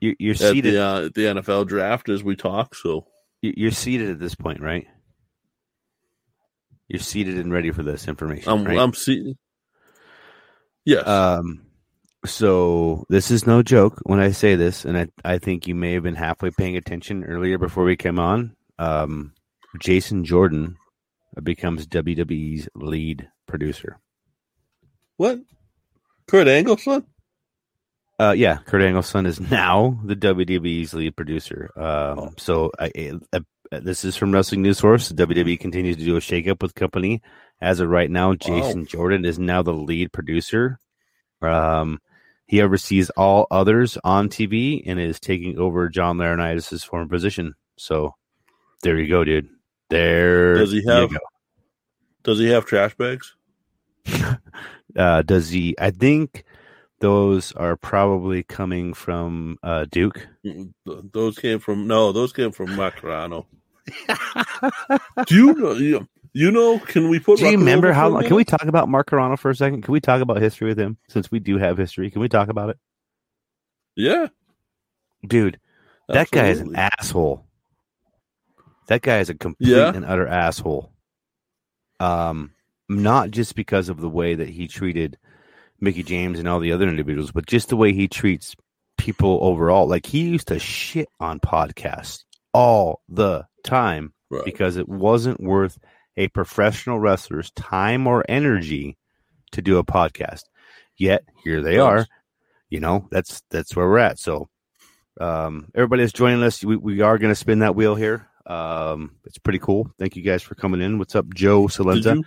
[0.00, 0.74] You, you're at seated.
[0.74, 2.74] the uh, the NFL draft as we talk.
[2.74, 3.06] So
[3.42, 4.86] you- You're seated at this point, right?
[6.88, 8.50] You're seated and ready for this information.
[8.50, 8.78] I'm right?
[8.78, 9.36] I'm seeing.
[10.84, 11.06] Yes.
[11.06, 11.62] Um,
[12.26, 15.92] so this is no joke when I say this, and I, I think you may
[15.94, 18.54] have been halfway paying attention earlier before we came on.
[18.78, 19.32] Um,
[19.80, 20.76] Jason Jordan
[21.42, 23.98] becomes WWE's lead producer.
[25.16, 25.38] what?
[26.26, 27.04] Kurt Angle's son?
[28.18, 31.70] Uh, yeah, Kurt Angle's son is now the WWE's lead producer.
[31.76, 31.84] Um,
[32.18, 32.32] Oh.
[32.38, 33.40] so I, I,
[33.80, 35.10] this is from Wrestling News Source.
[35.12, 37.20] WWE continues to do a shakeup with company.
[37.60, 40.78] As of right now, Jason Jordan is now the lead producer.
[41.42, 41.98] Um,
[42.46, 47.54] he oversees all others on TV and is taking over John Laurinaitis' former position.
[47.78, 48.14] So
[48.84, 49.48] there you go, dude.
[49.90, 51.10] There Does he have?
[52.22, 53.34] Does he have trash bags?
[54.96, 55.74] Uh, does he?
[55.80, 56.44] I think
[57.00, 60.28] those are probably coming from uh, Duke.
[60.84, 62.12] Those came from no.
[62.12, 63.44] Those came from Macarano.
[65.26, 65.72] Do you know?
[65.72, 66.78] You, you know?
[66.78, 67.40] Can we put?
[67.40, 68.22] Do you remember how long?
[68.22, 69.82] Can we talk about Mark Carrano for a second?
[69.82, 72.08] Can we talk about history with him since we do have history?
[72.08, 72.78] Can we talk about it?
[73.96, 74.28] Yeah,
[75.26, 75.58] Dude,
[76.08, 77.46] that guy is an asshole.
[78.88, 79.92] That guy is a complete Yeah?
[79.94, 80.90] and utter asshole.
[82.00, 82.50] Um,
[82.88, 85.16] not just because of the way that he treated
[85.80, 88.54] Mickie James and all the other individuals, but just the way he treats
[88.98, 89.86] people overall.
[89.88, 94.44] Like he used to shit on podcasts all the time Right.
[94.44, 95.78] because it wasn't worth
[96.16, 98.96] a professional wrestler's time or energy
[99.52, 100.42] to do a podcast.
[100.96, 102.06] Yet here they are.
[102.70, 104.18] You know, that's that's where we're at.
[104.18, 104.48] So
[105.20, 108.28] um everybody that's joining us, we, we are gonna spin that wheel here.
[108.46, 109.90] Um it's pretty cool.
[109.98, 110.98] Thank you guys for coming in.
[110.98, 112.22] What's up, Joe Salenza?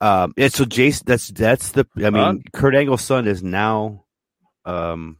[0.00, 2.42] Um yeah, so Jason that's that's the I mean?
[2.52, 4.04] Kurt Angle's son is now
[4.64, 5.18] um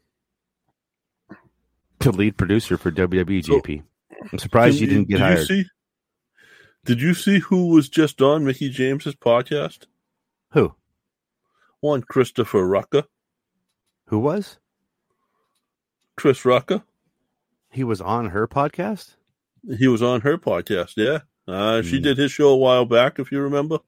[2.01, 3.83] the lead producer for WWE So- JP.
[4.33, 5.39] I'm surprised you Can didn't get did hired.
[5.39, 5.65] You see,
[6.85, 9.87] did you see who was just on Mickie James's podcast?
[10.53, 10.75] Who?
[11.81, 13.05] One Christopher Rucker.
[14.07, 14.59] Who was?
[16.17, 16.83] Chris Rucker.
[17.71, 19.17] He was on her podcast.
[19.79, 20.95] He was on her podcast.
[20.97, 22.03] Yeah, uh, she Hmm.
[22.03, 23.79] did his show a while back, if you remember.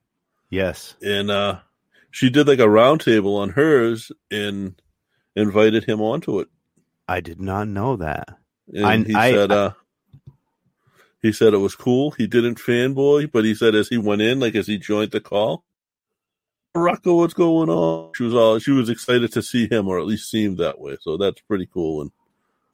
[0.49, 0.95] Yes.
[1.01, 1.59] and uh
[2.11, 4.79] she did like a roundtable on hers and
[5.35, 6.47] invited him onto it.
[7.09, 8.37] I did not know that.
[8.73, 9.71] And I- he I- said uh
[11.21, 12.11] he said it was cool.
[12.11, 15.19] He didn't fanboy, but he said as he went in, like as he joined the
[15.19, 15.65] call,
[16.75, 18.11] Rocco, what's going on?
[18.15, 20.97] She was all she was excited to see him, or at least seemed that way.
[21.01, 22.11] So that's pretty cool, and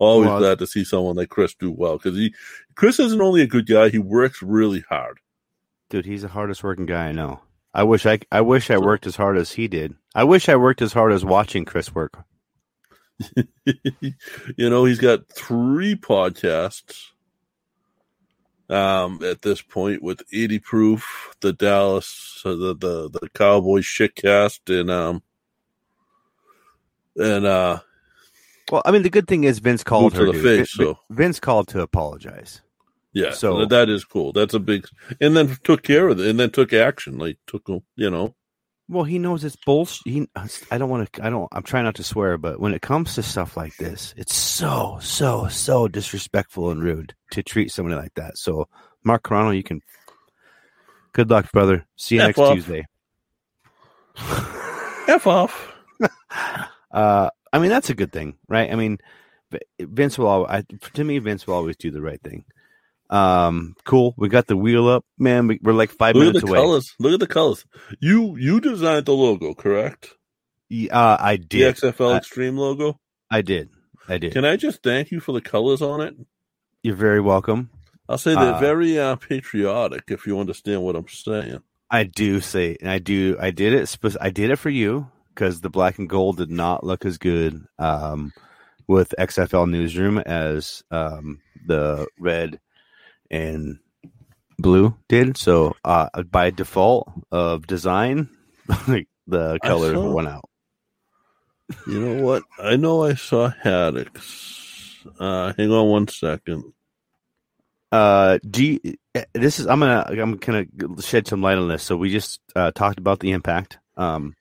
[0.01, 2.33] always Well, glad to see someone like Chris do well because he
[2.75, 5.19] Chris isn't only a good guy; he works really hard.
[5.89, 7.41] Dude, he's the hardest working guy I know.
[7.73, 9.93] I wish I I wish I worked as hard as he did.
[10.15, 12.17] I wish I worked as hard as watching Chris work.
[13.65, 17.11] you know, he's got three podcasts
[18.69, 24.61] um at this point with 80 proof, the Dallas uh, the the the Cowboys shitcast
[24.67, 25.21] and um
[27.15, 27.79] and uh
[28.71, 30.59] Well, I mean, the good thing is Vince called Boot her to the dude.
[30.67, 30.99] face, Vin- so.
[31.09, 32.61] Vince called to apologize.
[33.13, 34.31] yeah, So- so that is cool.
[34.31, 34.87] That's a big
[35.19, 38.33] and then took care of it and then took action, like took you know.
[38.87, 40.01] Well, he knows it's bullshit.
[40.05, 40.27] He,
[40.69, 41.25] I don't want to.
[41.25, 41.47] I don't.
[41.53, 44.97] I'm trying not to swear, but when it comes to stuff like this, it's so,
[45.01, 48.37] so, so disrespectful and rude to treat somebody like that.
[48.37, 48.67] So,
[49.05, 49.79] Mark Carrano, you can.
[51.13, 51.85] Good luck, brother.
[51.95, 52.53] See you F next off.
[52.55, 52.85] Tuesday.
[55.07, 55.73] F off.
[56.93, 58.71] Uh, I mean, that's a good thing, right?
[58.71, 58.99] I mean,
[59.79, 60.27] Vince will.
[60.27, 62.45] Always, I, to me, Vince will always do the right thing.
[63.09, 64.13] Um, cool.
[64.17, 65.47] We got the wheel up, man.
[65.47, 66.59] We, we're like five Look at minutes the away.
[66.59, 66.95] colors.
[66.99, 67.65] Look at the colors.
[67.99, 70.13] You you designed the logo, correct?
[70.89, 71.75] Uh, I The did.
[71.75, 72.99] XFL I, Extreme logo.
[73.29, 73.69] I did.
[74.07, 74.31] I did.
[74.31, 76.15] Can I just thank you for the colors on it?
[76.83, 77.69] You're very welcome.
[78.07, 81.59] I'll say they're Uh, very uh, patriotic, if you understand what I'm saying.
[81.89, 83.97] I do say, and I do, I did it.
[84.21, 87.65] I did it for you because the black and gold did not look as good
[87.79, 88.31] um,
[88.87, 92.59] with XFL Newsroom as um, the red
[93.29, 93.79] and
[94.59, 95.37] blue did.
[95.37, 98.29] So uh, by default of design,
[99.27, 100.49] the colors saw- went out.
[101.87, 102.43] You know what?
[102.59, 105.07] I know I saw Haddix.
[105.19, 106.73] Uh, hang on one second.
[107.91, 110.65] Uh, do you, eh, this is I'm gonna I'm gonna
[111.01, 111.83] shed some light on this.
[111.83, 113.79] So we just uh, talked about the impact.
[113.97, 114.35] Um,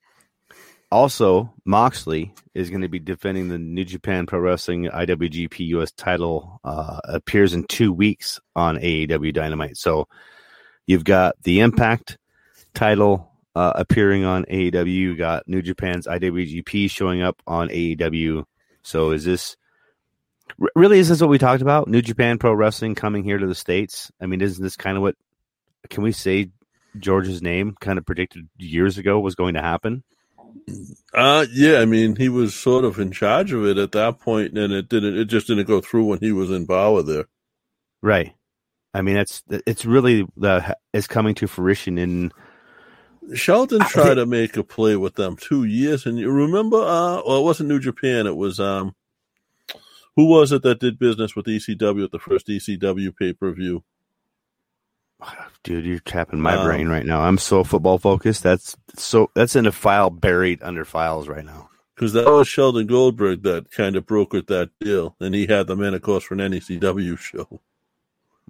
[0.90, 6.60] also Moxley is going to be defending the New Japan Pro Wrestling IWGP US title.
[6.64, 9.76] Uh, appears in two weeks on AEW Dynamite.
[9.76, 10.08] So
[10.86, 12.18] you've got the Impact
[12.74, 14.92] title uh, appearing on AEW.
[14.92, 18.44] You got New Japan's IWGP showing up on AEW.
[18.82, 19.56] So is this
[20.74, 21.88] really is this what we talked about?
[21.88, 24.10] New Japan Pro Wrestling coming here to the states.
[24.20, 25.16] I mean, isn't this kind of what
[25.88, 26.50] can we say?
[26.98, 30.02] George's name kind of predicted years ago was going to happen.
[31.12, 34.56] Uh, yeah, I mean, he was sort of in charge of it at that point,
[34.56, 35.18] and it didn't.
[35.18, 37.26] It just didn't go through when he was in Bauer there.
[38.02, 38.34] Right.
[38.94, 42.32] I mean, it's it's really the is coming to fruition in.
[43.34, 46.78] Sheldon tried to make a play with them two years, and you remember?
[46.78, 48.26] Uh, well, it wasn't New Japan.
[48.26, 48.94] It was um,
[50.16, 53.84] who was it that did business with ECW at the first ECW pay per view?
[55.62, 57.20] Dude, you're tapping my Um, brain right now.
[57.20, 58.42] I'm so football focused.
[58.42, 61.68] That's so that's in a file buried under files right now.
[61.94, 65.82] Because that was Sheldon Goldberg that kind of brokered that deal, and he had them
[65.82, 67.60] in, of course, for an NECW show.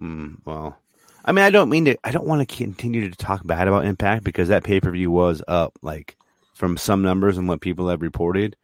[0.00, 0.78] Mm, well,
[1.24, 1.96] I mean, I don't mean to.
[2.04, 5.10] I don't want to continue to talk bad about Impact because that pay per view
[5.10, 6.16] was up, like
[6.54, 8.56] from some numbers and what people have reported.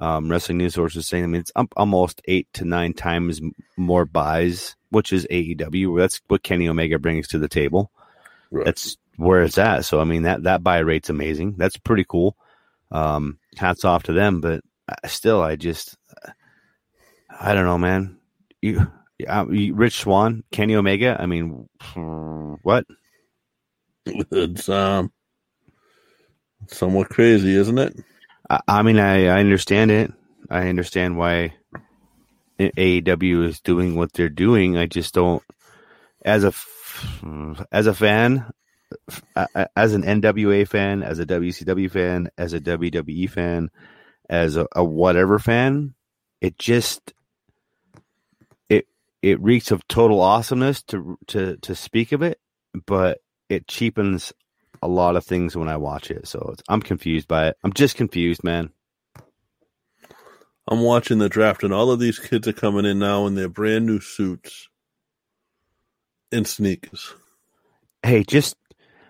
[0.00, 3.40] Um, Wrestling News sources saying, I mean, it's up almost eight to nine times
[3.76, 5.98] more buys, which is AEW.
[5.98, 7.90] That's what Kenny Omega brings to the table.
[8.50, 8.64] Right.
[8.64, 9.84] That's where it's at.
[9.84, 11.56] So, I mean, that that buy rate's amazing.
[11.58, 12.34] That's pretty cool.
[12.90, 15.96] Um, hats off to them, but uh, still, I just,
[17.38, 18.18] I don't know, man.
[18.62, 21.16] You, yeah, you- Rich Swann, Kenny Omega.
[21.20, 21.68] I mean,
[22.62, 22.86] what?
[24.32, 25.12] It's um
[26.68, 27.96] somewhat crazy, isn't it?
[28.50, 30.12] I, I mean, I, I understand it.
[30.50, 31.54] I understand why
[32.58, 34.76] AEW is doing what they're doing.
[34.76, 35.42] I just don't,
[36.24, 36.52] as a
[37.72, 38.52] as a fan,
[39.76, 43.70] as an NWA fan, as a WCW fan, as a WWE fan,
[44.28, 45.94] as a, a whatever fan,
[46.40, 47.14] it just
[48.68, 48.88] it
[49.22, 52.40] it reeks of total awesomeness to to to speak of it,
[52.86, 54.32] but it cheapens
[54.82, 56.26] a lot of things when I watch it.
[56.26, 57.56] So it's, I'm confused by it.
[57.62, 58.70] I'm just confused, man.
[60.68, 63.48] I'm watching the draft, and all of these kids are coming in now in their
[63.48, 64.68] brand new suits.
[66.32, 67.12] and sneakers.
[68.02, 68.56] Hey, just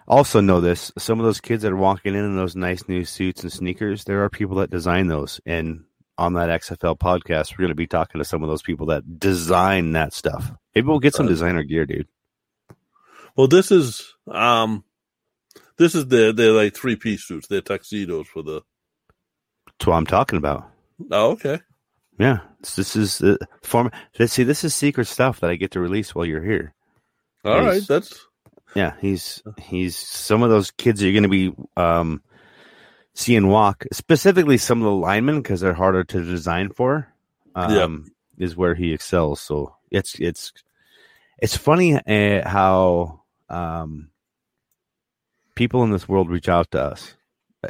[0.08, 3.04] also know this: some of those kids that are walking in in those nice new
[3.04, 5.40] suits and sneakers, there are people that design those.
[5.44, 5.84] And
[6.16, 9.18] on that XFL podcast, we're going to be talking to some of those people that
[9.18, 10.52] design that stuff.
[10.74, 12.08] Maybe we'll get some designer gear, dude.
[13.36, 14.84] Well, this is um,
[15.80, 18.60] this is their their like three piece suits, They're tuxedos for the.
[19.66, 20.70] That's what I'm talking about.
[21.10, 21.60] Oh, okay.
[22.18, 22.40] Yeah,
[22.76, 23.90] this is the form.
[24.18, 26.74] Let's see, this is secret stuff that I get to release while you're here.
[27.46, 28.26] All right, He's- that's
[28.74, 32.22] Yeah, he's he's some of those kids you're going to be um,
[33.14, 37.08] seeing walk, specifically some of the linemen because they're harder to design for.
[37.54, 39.40] Um, is where he excels.
[39.40, 40.52] So it's it's
[41.38, 44.09] it's funny uh, how um,
[45.54, 47.14] people in this world reach out to us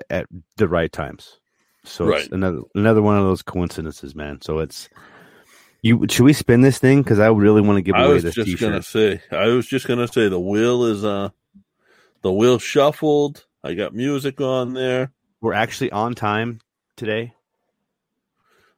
[0.08, 1.38] at the right times.
[1.84, 4.40] So it's another another one of those coincidences, man.
[4.42, 4.88] So it's
[5.82, 6.06] you.
[6.10, 7.02] Should we spin this thing?
[7.02, 8.60] Because I really want to give I away was this just T-shirt.
[8.70, 9.22] gonna say.
[9.30, 11.30] I was just gonna say the wheel is uh,
[12.22, 13.46] the wheel shuffled.
[13.64, 15.12] I got music on there.
[15.40, 16.60] We're actually on time
[16.96, 17.34] today.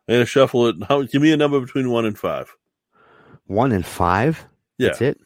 [0.08, 0.76] I'm gonna shuffle it.
[0.88, 1.02] How?
[1.02, 2.54] Give me a number between one and five.
[3.46, 4.46] One and five.
[4.78, 4.88] Yeah.
[4.88, 5.20] That's it.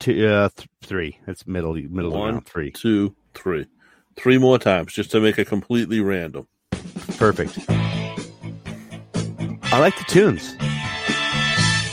[0.00, 1.18] Two, uh, th- three.
[1.26, 2.46] That's middle, middle One, round.
[2.46, 2.70] Three.
[2.72, 3.66] two, three.
[4.16, 6.46] Three more times just to make it completely random.
[7.18, 7.58] Perfect.
[9.72, 10.54] I like the tunes.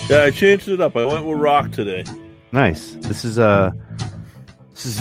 [0.10, 0.96] Yeah, I changed it up.
[0.96, 2.04] I went with rock today.
[2.52, 2.92] Nice.
[3.02, 3.72] This is uh,
[4.72, 5.00] this is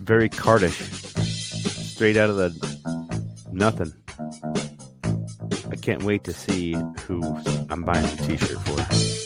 [0.00, 0.76] very cardish.
[0.76, 2.50] Straight out of the
[3.52, 3.92] nothing.
[5.70, 6.72] I can't wait to see
[7.06, 7.22] who
[7.70, 9.25] I'm buying the t-shirt for.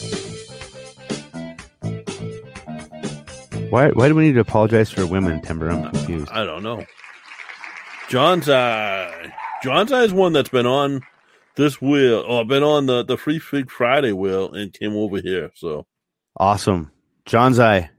[3.71, 3.91] Why?
[3.91, 5.71] Why do we need to apologize for women, Timber?
[5.71, 6.29] I'm confused.
[6.31, 6.85] I don't know.
[8.09, 9.33] John's Eye.
[9.63, 11.03] John's Eye is one that's been on
[11.57, 15.51] this wheel, or been on the the Free Fig Friday wheel, and came over here.
[15.55, 15.87] So
[16.37, 16.91] Awesome,
[17.27, 17.91] John's eye.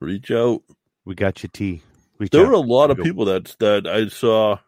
[0.00, 0.62] reach out.
[1.04, 1.82] We got you, T.
[2.18, 2.48] Reach There out.
[2.48, 4.58] were a lot of people that that I saw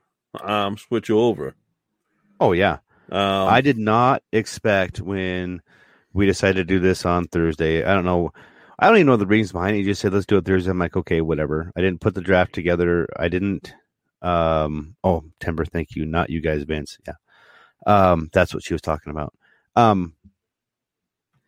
[0.41, 1.55] um switch over.
[2.41, 2.79] Oh yeah.
[3.11, 5.61] Um, I did not expect when
[6.15, 7.85] we decided to do this on Thursday.
[7.85, 8.33] I don't know.
[8.79, 9.81] I don't even know the reasons behind it.
[9.81, 10.71] You just said let's do it Thursday.
[10.71, 11.71] I'm like, okay, whatever.
[11.77, 13.07] I didn't put the draft together.
[13.17, 13.75] I didn't.
[14.23, 14.97] Um.
[15.05, 16.07] Oh, Timber, thank you.
[16.07, 16.99] Not you guys, Vince.
[17.07, 17.15] Yeah.
[17.87, 18.31] Um.
[18.33, 19.35] That's what she was talking about.
[19.77, 20.15] Um.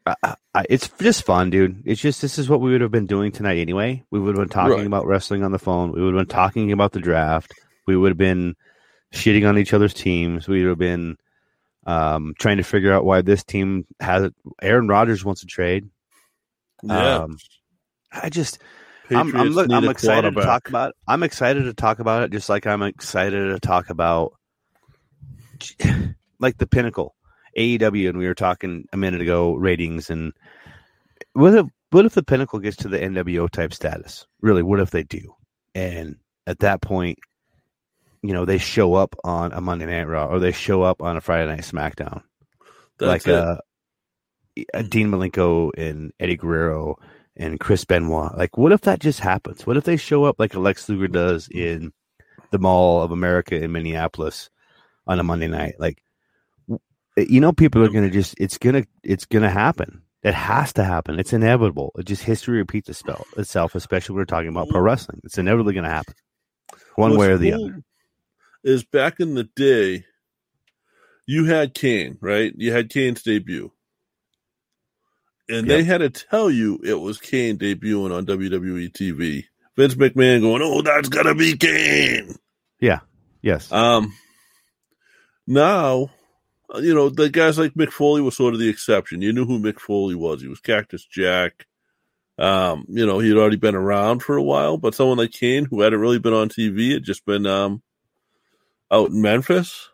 [0.06, 0.14] I,
[0.54, 1.82] I- it's just fun, dude.
[1.86, 4.04] It's just this is what we would have been doing tonight anyway.
[4.10, 4.86] We would have been talking Right.
[4.86, 5.92] about wrestling on the phone.
[5.92, 7.52] We would have been talking about the draft.
[7.86, 8.54] We would have been
[9.12, 10.46] shitting on each other's teams.
[10.46, 11.16] We would have been
[11.86, 14.30] um, trying to figure out why this team has
[14.62, 15.88] Aaron Rodgers wants to trade.
[16.88, 17.38] Yeah, Um,
[18.12, 18.58] I just
[19.10, 20.94] I'm, I'm, Patriots look, I'm excited to talk about.
[21.06, 24.32] I'm excited to talk about it, just like I'm excited to talk about
[26.40, 27.14] like the pinnacle
[27.58, 30.32] AEW, and we were talking a minute ago ratings and
[31.34, 34.26] what if what if the pinnacle gets to the NWO type status?
[34.40, 35.34] Really, what if they do?
[35.74, 36.16] And
[36.46, 37.18] at that point,
[38.22, 41.16] you know, they show up on a Monday Night Raw or they show up on
[41.16, 42.22] a Friday Night SmackDown
[42.98, 43.58] That's like uh, uh,
[44.72, 46.96] Uh, Dean Malenko and Eddie Guerrero
[47.36, 48.36] and Chris Benoit.
[48.36, 49.66] Like, what if that just happens?
[49.66, 51.92] What if they show up like Lex Luger does in
[52.50, 54.50] the Mall of America in Minneapolis
[55.06, 55.74] on a Monday night?
[55.78, 56.02] Like,
[57.18, 60.02] eh, you know, people are gonna just it's gonna it's gonna happen.
[60.24, 61.18] It has to happen.
[61.18, 61.92] It's inevitable.
[61.98, 64.84] It just history repeats itself, itself especially when we're talking about pro mm.
[64.84, 65.20] wrestling.
[65.22, 66.14] It's inevitably going to happen,
[66.96, 67.82] one What's way or the cool other.
[68.64, 70.06] Is back in the day,
[71.26, 72.54] you had Kane, right?
[72.56, 73.70] You had Kane's debut.
[75.48, 79.44] And they had to tell you it was Kane debuting on WWE TV.
[79.76, 82.36] Vince McMahon going, Oh, that's gotta be Kane.
[82.80, 83.00] Yeah.
[83.42, 83.70] Yes.
[83.70, 84.14] Um
[85.46, 86.10] now
[86.76, 89.22] you know, the guys like Mick Foley was sort of the exception.
[89.22, 90.40] You knew who Mick Foley was.
[90.40, 91.66] He was Cactus Jack.
[92.38, 95.66] Um, you know, he had already been around for a while, but someone like Kane,
[95.66, 97.82] who hadn't really been on TV, had just been um
[98.90, 99.88] out in Memphis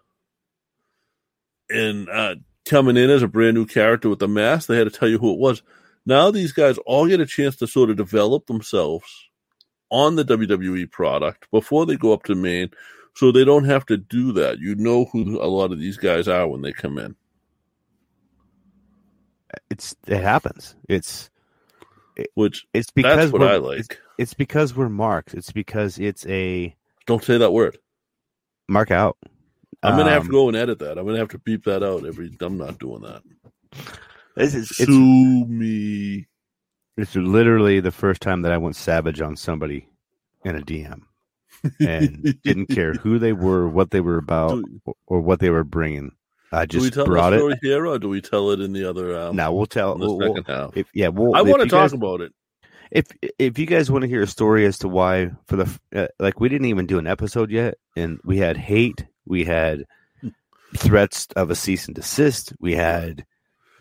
[1.68, 2.36] and uh
[2.66, 5.18] coming in as a brand new character with the mask, they had to tell you
[5.18, 5.62] who it was.
[6.06, 9.28] Now these guys all get a chance to sort of develop themselves
[9.90, 12.70] on the WWE product before they go up to main,
[13.14, 14.58] so they don't have to do that.
[14.58, 17.16] You know who a lot of these guys are when they come in.
[19.70, 20.74] it's it happens.
[20.88, 21.28] It's
[22.34, 23.78] Which it's because that's what I like.
[23.80, 23.88] It's,
[24.18, 25.34] it's because we're marked.
[25.34, 26.74] It's because it's a
[27.06, 27.78] Don't say that word.
[28.68, 29.16] mark out.
[29.82, 30.98] I'm gonna have to Um, go and edit that.
[30.98, 32.30] I'm gonna have to beep that out every.
[32.40, 33.22] I'm not doing that.
[34.36, 36.26] It's, it's, Sue me.
[36.96, 39.88] it's literally the first time that I went savage on somebody
[40.44, 41.02] in a DM
[41.80, 45.64] and didn't care who they were, what they were about, or, or what they were
[45.64, 46.12] bringing.
[46.52, 47.38] I just do we tell brought it.
[47.38, 49.16] story here, or do we tell it in the other?
[49.18, 49.92] Um, Now we'll tell.
[49.94, 50.76] in the we'll- we'll- second half.
[50.76, 52.32] if, yeah, we'll, I want to talk guys- about it.
[52.90, 53.06] if
[53.38, 56.40] if you guys want to hear a story as to why for the uh, like
[56.40, 59.84] we didn't even do an episode yet and we had hate we had
[60.20, 60.28] hmm.
[60.76, 63.24] threats of a cease and desist we had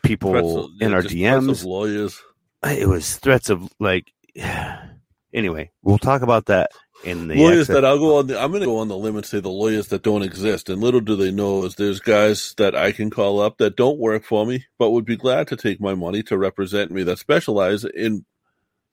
[0.03, 2.21] people of- in our just of dms lawyers.
[2.63, 4.11] Uh, it was threats of like
[5.33, 6.71] anyway we'll talk about that
[7.03, 7.75] in the lawyers exit.
[7.75, 8.27] that I'll go on.
[8.27, 10.69] The, I'm going to go on the limb and say the lawyers that don't exist.
[10.69, 13.99] And little do they know is there's guys that I can call up that don't
[13.99, 17.03] work for me, but would be glad to take my money to represent me.
[17.03, 18.25] That specialize in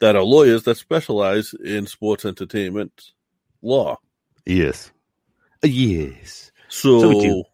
[0.00, 3.12] that are lawyers that specialize in sports entertainment
[3.62, 3.96] law.
[4.44, 4.92] yes
[5.62, 7.44] yes So, So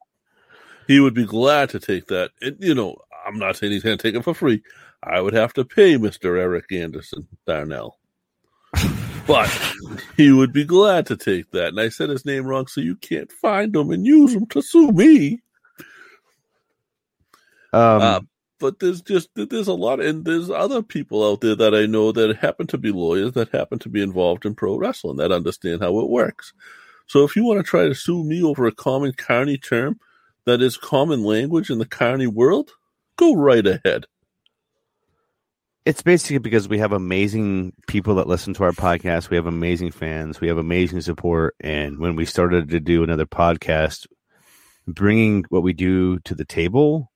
[0.86, 2.30] he would be glad to take that.
[2.40, 2.96] And, you know,
[3.26, 4.62] I'm not saying he's going to take it for free.
[5.02, 6.38] I would have to pay Mr.
[6.38, 7.98] Eric Anderson Darnell.
[9.26, 9.48] but
[10.16, 11.68] he would be glad to take that.
[11.68, 14.62] And I said his name wrong, so you can't find him and use him to
[14.62, 15.40] sue me.
[17.72, 18.20] um Uh,
[18.58, 22.12] but there's just there's a lot, and there's other people out there that I know
[22.12, 25.82] that happen to be lawyers that happen to be involved in pro wrestling that understand
[25.82, 26.52] how it works.
[27.12, 30.00] So if you want to try to sue me over a common carny term
[30.46, 32.70] that is common language in the carny world,
[33.18, 34.06] go right ahead.
[35.84, 39.28] it's basically because we have amazing people that listen to our podcast.
[39.28, 40.40] We have amazing fans.
[40.40, 41.54] We have amazing support.
[41.60, 44.06] And when we started to do another podcast,
[44.86, 47.12] bringing what we do to the table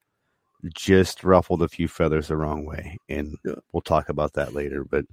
[0.75, 2.99] just ruffled a few feathers the wrong way.
[3.09, 3.55] And Yeah.
[3.73, 4.85] we'll talk about that later.
[4.85, 5.07] But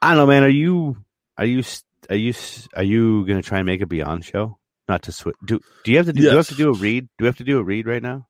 [0.00, 0.44] I don't know, man.
[0.44, 0.96] Are you,
[1.36, 1.62] are you,
[2.08, 2.34] are you,
[2.74, 4.58] are you going to try and make a Beyond show?
[4.88, 5.36] Not to switch.
[5.44, 7.08] Do, do you have to do, do you have to do a read?
[7.18, 8.26] Do we have to do a read right now?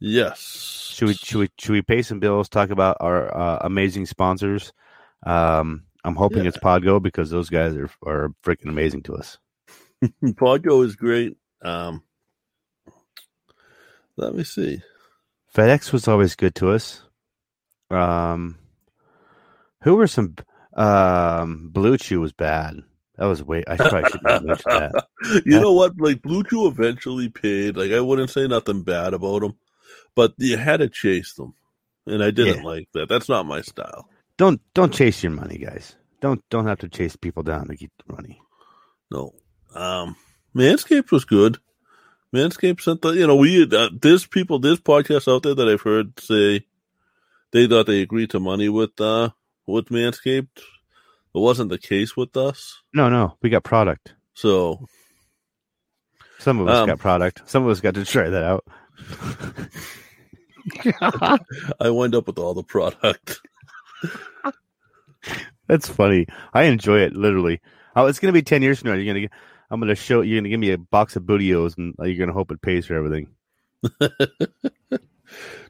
[0.00, 0.90] Yes.
[0.94, 2.48] Should we should we should we pay some bills?
[2.48, 4.72] Talk about our uh, amazing sponsors.
[5.24, 6.48] Um, I'm hoping Yeah.
[6.48, 9.38] it's Podgo because those guys are are freaking amazing to us.
[10.24, 11.36] Podgo is great.
[11.64, 12.02] Um,
[14.16, 14.82] let me see.
[15.54, 17.02] FedEx was always good to us.
[17.90, 18.58] Um,
[19.82, 20.34] who were some?
[20.74, 22.80] Um, Blue Chew was bad.
[23.18, 23.62] That was way.
[23.66, 25.06] I probably shouldn't have mentioned that.
[25.44, 26.00] you know what?
[26.00, 27.76] Like Blue Chew eventually paid.
[27.76, 29.54] Like I wouldn't say nothing bad about him,
[30.14, 31.54] but you had to chase them,
[32.06, 32.68] and I didn't Yeah.
[32.68, 33.08] like that.
[33.08, 34.08] That's not my style.
[34.38, 35.94] Don't don't chase your money, guys.
[36.20, 38.40] Don't don't have to chase people down to get the money.
[39.10, 39.34] No.
[39.74, 40.16] Um,
[40.56, 41.58] Manscaped was good.
[42.34, 43.10] Manscaped sent the.
[43.10, 46.64] You know, we uh, there's people, there's podcasts out there that I've heard say
[47.52, 49.30] they thought they agreed to money with uh
[49.66, 50.62] with Manscaped.
[51.34, 52.82] It wasn't the case with us.
[52.92, 54.14] No, no, we got product.
[54.34, 54.86] So
[56.38, 57.42] Some of us Um, got product.
[57.48, 58.64] Some of us got to try that out.
[61.80, 63.40] I wind up with all the product.
[65.68, 66.26] That's funny.
[66.52, 67.60] I enjoy it literally.
[67.96, 68.96] Oh, it's gonna be ten years from now.
[68.96, 69.28] You're gonna.
[69.70, 70.20] I'm gonna show.
[70.20, 72.86] You're gonna give me a box of bootios, and uh, you're gonna hope it pays
[72.86, 73.28] for everything.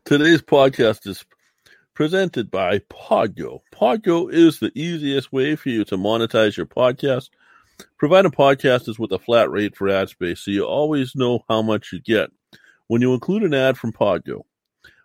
[0.04, 1.24] Today's podcast is
[1.94, 3.60] presented by Podgo.
[3.72, 7.28] Podgo is the easiest way for you to monetize your podcast.
[7.98, 11.92] Providing podcasters with a flat rate for ad space, so you always know how much
[11.92, 12.30] you get
[12.86, 14.42] when you include an ad from Podgo.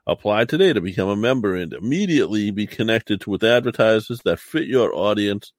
[0.05, 4.95] Apply today to become a member and immediately be connected with advertisers that fit your
[4.95, 5.51] audience.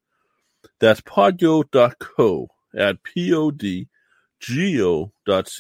[0.81, 3.93] That's podgo.co at P-O-D-G-O
[5.26, 5.51] dot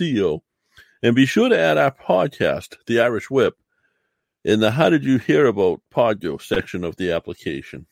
[1.02, 3.56] And be sure to add our podcast, The Irish Whip,
[4.44, 7.86] in the How Did You Hear About Podgo section of the application.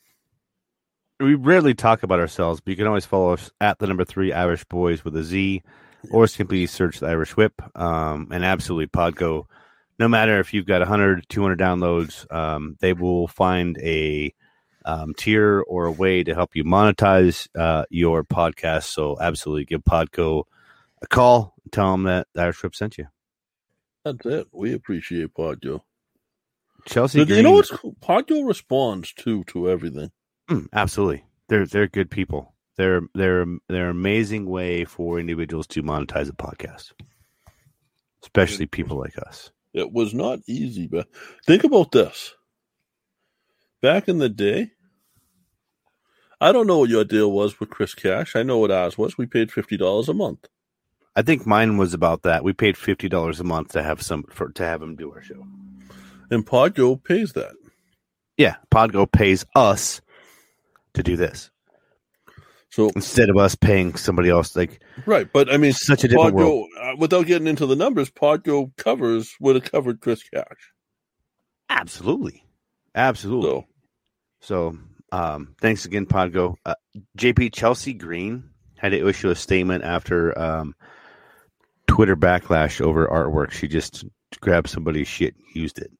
[1.18, 4.32] We rarely talk about ourselves, but you can always follow us at the number three
[4.32, 5.62] Irish Boys with a Z,
[6.10, 7.60] or simply search the Irish Whip.
[7.74, 9.46] Um, and absolutely, Podgo.
[9.98, 14.34] No matter if you've got 100, 200 downloads, um, they will find a
[14.84, 18.84] um, tier or a way to help you monetize uh, your podcast.
[18.84, 20.44] So, absolutely, give Podgo
[21.00, 21.54] a call.
[21.64, 23.06] And tell them that the Irish Whip sent you.
[24.04, 24.48] That's it.
[24.52, 25.80] We appreciate Podgo.
[26.86, 27.96] Chelsea, You Green, know what's cool?
[28.46, 30.10] Responds too to everything.
[30.48, 31.24] Mm, absolutely.
[31.48, 32.54] They're they're good people.
[32.76, 36.92] They're they're they're an amazing way for individuals to monetize a podcast,
[38.22, 39.50] especially people like us.
[39.74, 41.08] It was not easy, but
[41.44, 42.34] think about this.
[43.82, 44.70] Back in the day,
[46.40, 48.36] I don't know what your deal was with Chris Cash.
[48.36, 49.18] I know what ours was.
[49.18, 50.48] We paid fifty dollars a month.
[51.14, 52.44] I think mine was about that.
[52.44, 55.22] We paid fifty dollars a month to have some for to have him do our
[55.22, 55.46] show.
[56.30, 57.54] And Podgo pays that.
[58.36, 60.00] Yeah, Podgo pays us
[60.94, 61.50] to do this.
[62.70, 66.36] So instead of us paying somebody else, like Right, but I mean, Such a different
[66.36, 70.72] Podgo, uh, without getting into the numbers, Podgo covers would have covered Chris Cash.
[71.70, 72.44] absolutely,
[72.94, 73.48] absolutely.
[73.48, 73.66] So,
[74.40, 74.78] So,
[75.12, 76.56] um, thanks again, Podgo.
[76.66, 76.74] Uh,
[77.16, 80.74] JP Chelsea Green had to issue a statement after um,
[81.86, 83.52] Twitter backlash over artwork.
[83.52, 84.04] She just
[84.40, 85.90] grabbed somebody's shit and used it.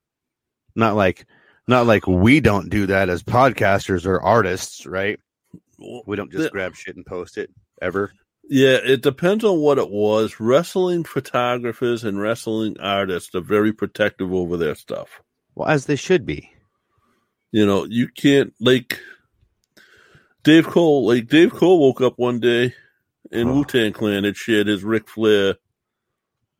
[0.77, 1.27] Not like
[1.67, 5.19] not like we don't do that as podcasters or artists, right?
[6.07, 7.51] We don't just grab shit and post it
[7.83, 8.13] ever.
[8.49, 10.39] Yeah, it depends on what it was.
[10.39, 15.21] Wrestling photographers and wrestling artists are very protective over their stuff.
[15.55, 16.51] Well, as they should be.
[17.51, 19.01] You know, you can't like
[20.45, 21.07] Dave Cole.
[21.07, 22.75] Like Dave Cole woke up one day
[23.33, 25.57] in Wu Tang Clan had shared his Ric Flair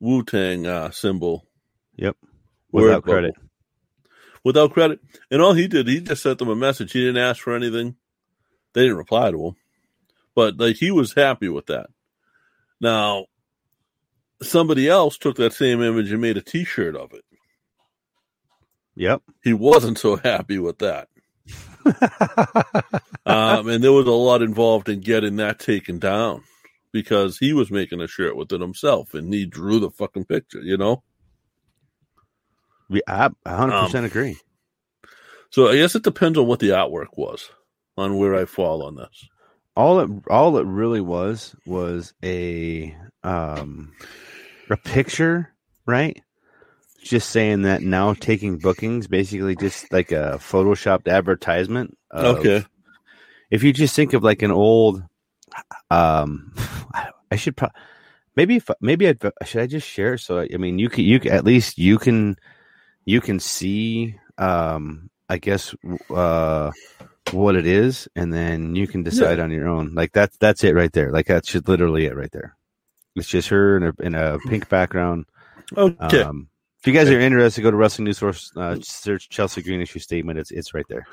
[0.01, 1.47] Wu Tang uh, symbol.
[1.97, 2.17] Yep.
[2.73, 3.31] Without bubble.
[4.47, 6.93] Without credit, and all he did, he just sent them a message.
[6.93, 7.97] He didn't ask for anything.
[8.75, 9.57] They didn't reply to him,
[10.37, 11.89] but like he was happy with that.
[12.81, 13.27] Now,
[14.41, 17.25] somebody else took that same image and made a T-shirt of it.
[18.95, 19.23] Yep.
[19.43, 21.09] He wasn't so happy with that.
[23.27, 26.45] um, and there was a lot involved in getting that taken down
[26.93, 30.61] because he was making a shirt with it himself and he drew the fucking picture,
[30.61, 31.03] you know?
[32.89, 34.39] We, I 100% Um, agree.
[35.51, 37.51] So I guess it depends on what the artwork was,
[37.97, 39.29] on where I fall on this.
[39.77, 43.93] all it all it really was was a um
[44.71, 45.53] a picture
[45.87, 46.23] right
[47.03, 52.65] just saying that now taking bookings basically just like a photoshopped advertisement of- Okay.
[53.51, 55.03] if you just think of like an old
[55.91, 56.53] um
[57.31, 57.79] i should probably
[58.35, 61.33] maybe if maybe I'd, should i just share so i mean you can you can,
[61.33, 62.37] at least you can
[63.07, 65.75] you can see um i guess
[66.15, 66.71] uh
[67.31, 69.45] what it is and then you can decide Yeah.
[69.45, 72.33] on your own like that's that's it right there like that's just literally it right
[72.33, 72.57] there
[73.17, 75.25] it's just her in a, in a pink background
[75.77, 76.23] Okay.
[76.23, 76.49] um
[76.79, 79.99] if you guys are interested go to wrestling news source uh, search chelsea green issue
[79.99, 81.07] statement it's it's right there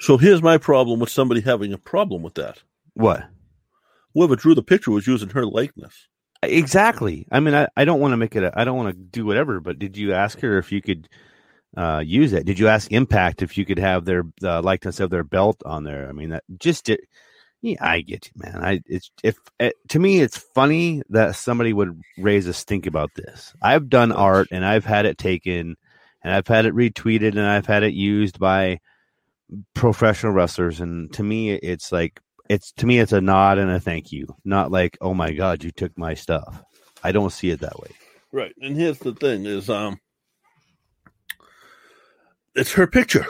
[0.00, 2.62] So here's my problem with somebody having a problem with that.
[2.94, 3.24] what
[4.14, 6.08] Whoever drew the picture was using her likeness.
[6.42, 7.26] Exactly.
[7.32, 8.44] I mean, I, I don't want to make it.
[8.44, 9.60] A, I don't want to do whatever.
[9.60, 11.08] But did you ask her if you could
[11.76, 12.46] uh, use it?
[12.46, 15.84] Did you ask Impact if you could have their uh, likeness of their belt on
[15.84, 16.08] there?
[16.08, 17.00] I mean, that just it.
[17.62, 18.64] Yeah, I get you, man.
[18.64, 23.10] I it's if it, to me, it's funny that somebody would raise a stink about
[23.16, 23.54] this.
[23.62, 25.76] I've done art and I've had it taken,
[26.22, 28.80] and I've had it retweeted, and I've had it used by
[29.74, 30.80] professional wrestlers.
[30.80, 34.26] And to me, it's like it's to me, it's a nod and a thank you,
[34.44, 36.62] not like, oh my god, you took my stuff.
[37.02, 37.90] I don't see it that way.
[38.32, 38.54] Right.
[38.60, 40.00] And here's the thing is um
[42.54, 43.26] it's her picture.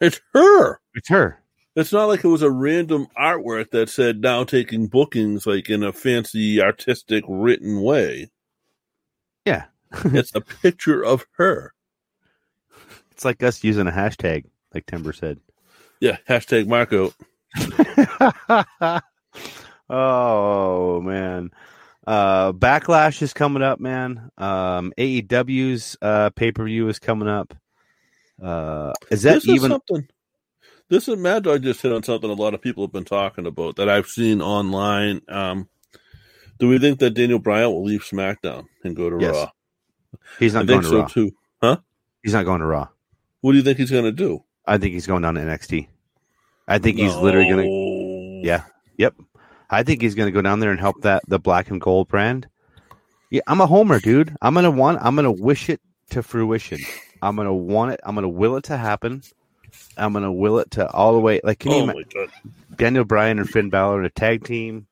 [0.00, 0.80] It's her.
[0.94, 1.42] It's her.
[1.74, 5.82] It's not like it was a random artwork that said now taking bookings like in
[5.82, 8.30] a fancy artistic written way.
[9.44, 9.64] Yeah.
[10.04, 11.72] it's a picture of her.
[13.12, 14.44] It's like us using a hashtag,
[14.74, 15.40] like Timber said.
[16.00, 17.14] Yeah, hashtag Marco.
[19.90, 21.50] oh man.
[22.06, 24.30] Uh Backlash is coming up, man.
[24.38, 27.54] Um AEW's uh pay-per-view is coming up.
[28.42, 30.08] Uh is that this even is something
[30.88, 33.46] this is Mad Dog just hit on something a lot of people have been talking
[33.46, 35.20] about that I've seen online.
[35.28, 35.68] Um
[36.58, 39.34] do we think that Daniel Bryan will leave SmackDown and go to Yes.
[39.34, 39.50] Raw?
[40.38, 41.06] He's not I going think to so Raw.
[41.08, 41.30] too.
[41.62, 41.76] Huh?
[42.22, 42.88] He's not going to Raw.
[43.40, 44.42] What do you think he's gonna do?
[44.64, 45.88] I think he's going down to NXT.
[46.68, 47.66] I think he's literally going
[48.42, 48.62] to Yeah.
[48.96, 49.14] Yep.
[49.70, 52.08] I think he's going to go down there and help that the black and gold
[52.08, 52.48] brand.
[53.30, 54.36] Yeah, I'm a homer, dude.
[54.40, 56.78] I'm going to want I'm going to wish it to fruition.
[57.22, 58.00] I'm going to want it.
[58.04, 59.22] I'm going to will it to happen.
[59.96, 62.04] I'm going to will it to all the way like can you Oh ima- my
[62.14, 62.30] god.
[62.76, 64.86] Daniel Bryan and Finn Balor in a tag team.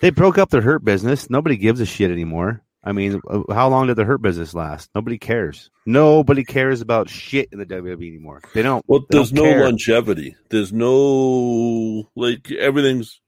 [0.00, 1.30] They broke up their hurt business.
[1.30, 2.62] Nobody gives a shit anymore.
[2.84, 4.90] I mean, uh, how long did the hurt business last?
[4.94, 5.70] Nobody cares.
[5.86, 8.42] Nobody cares about shit in the WWE anymore.
[8.52, 8.84] They don't.
[8.86, 9.64] Well, they there's don't no care.
[9.64, 10.36] longevity.
[10.50, 13.20] There's no like everything's.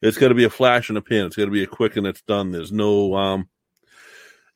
[0.00, 1.26] It's got to be a flash in a pan.
[1.26, 2.52] It's got to be a quick and it's done.
[2.52, 3.48] There's no um.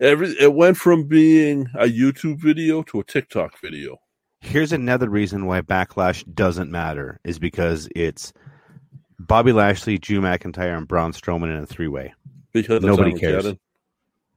[0.01, 3.97] Every it went from being a YouTube video to a TikTok video.
[4.42, 8.32] Here's another reason why Backlash doesn't matter is because it's
[9.18, 12.14] Bobby Lashley, Drew McIntyre, and Braun Strowman in a three way.
[12.53, 13.55] Because nobody cares.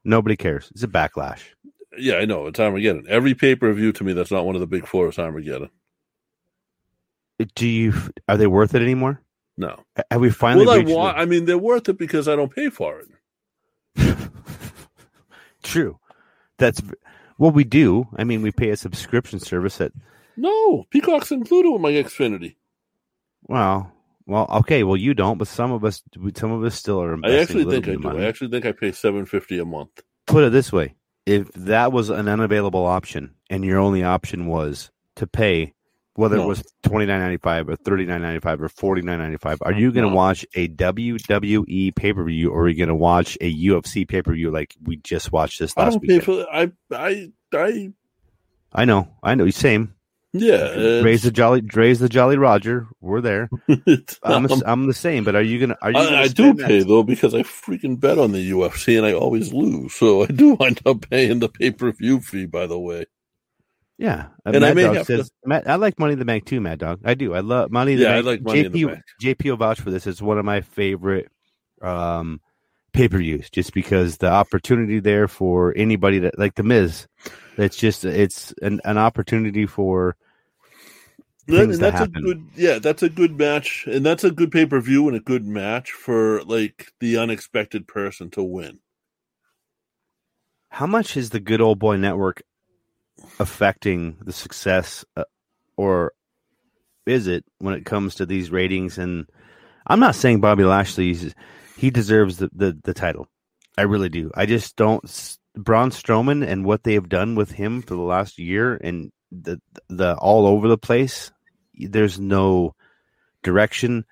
[0.04, 0.70] Nobody cares.
[0.72, 1.42] It's a backlash.
[1.98, 3.06] Yeah, I know it's Armageddon.
[3.10, 5.70] Every pay per view to me that's not one of the big four is Armageddon.
[7.56, 7.94] Do you?
[8.28, 9.22] Are they worth it anymore?
[9.58, 9.84] No.
[10.12, 10.66] Have we finally?
[10.66, 11.16] well, I want.
[11.18, 13.02] the- I mean, they're worth it because I don't pay for
[13.96, 14.18] it.
[15.64, 16.00] True.
[16.58, 16.82] That's
[17.38, 18.08] well, we do.
[18.18, 19.92] I mean, we pay a subscription service that.
[20.38, 22.56] No, Peacock's included with my Xfinity.
[23.44, 23.92] Well,
[24.30, 24.84] well, okay.
[24.84, 26.02] Well, you don't, but some of us,
[26.36, 27.18] some of us still are.
[27.26, 28.00] I actually think I do.
[28.00, 28.24] money.
[28.24, 29.90] I actually think I pay seven fifty a month.
[30.28, 34.92] Put it this way: if that was an unavailable option, and your only option was
[35.16, 35.74] to pay
[36.16, 36.44] whether No.
[36.44, 39.38] it was twenty nine ninety five or thirty nine ninety five or forty nine ninety
[39.38, 40.16] five, are you going to No.
[40.16, 44.22] watch a WWE pay per view or are you going to watch a UFC pay
[44.22, 46.28] per view like we just watched this last week?
[46.52, 47.94] I I I
[48.74, 49.50] I know, I know.
[49.50, 49.96] Same.
[50.34, 51.02] Yeah.
[51.02, 52.88] Raise the jolly, raise the jolly Roger.
[53.02, 53.50] We're there.
[54.24, 55.24] I'm, the, um, I'm the same.
[55.24, 55.78] But are you gonna?
[55.82, 55.98] Are you?
[55.98, 59.14] gonna I, I do pay though because I freaking bet on the UFC and I
[59.14, 62.46] always lose, so I do wind up paying the pay per view fee.
[62.46, 63.06] By the way,
[63.98, 66.46] Yeah, And I Mad may Dog have says, Matt, I like Money in the Bank
[66.46, 67.00] too, Mad Dog.
[67.04, 67.34] I do.
[67.34, 69.02] I love Money in the Yeah, I like Money in the Bank.
[69.22, 70.06] JP will vouch for this.
[70.06, 71.32] It's one of my favorite
[71.82, 72.40] um,
[72.94, 77.08] pay per views, just because the opportunity there for anybody that like the Miz.
[77.60, 80.16] It's just it's an, an opportunity for
[81.48, 82.18] That- and that's happen.
[82.18, 85.18] a good yeah, that's a good match, and that's a good pay per view and
[85.18, 88.80] a good match for like the unexpected person to win.
[90.70, 92.44] How much is the Good Old Boy Network
[93.40, 95.24] affecting the success, uh,
[95.76, 96.14] or
[97.06, 98.98] is it when it comes to these ratings?
[98.98, 99.26] And
[99.88, 101.18] I'm not saying Bobby lashley
[101.76, 103.28] he deserves the, the, the title.
[103.78, 104.32] I really do.
[104.36, 105.39] I just don't.
[105.56, 109.60] Braun Strowman and what they have done with him for the last year and the
[109.88, 111.32] the all over the place.
[111.76, 112.76] There's no
[113.44, 114.06] direction.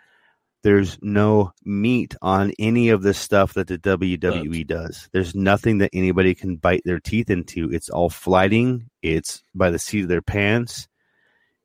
[0.63, 5.07] There's no meat on any of the stuff that the WWE does.
[5.13, 7.71] There's nothing that anybody can bite their teeth into.
[7.71, 8.89] It's all flighting.
[9.01, 10.87] It's by the seat of their pants.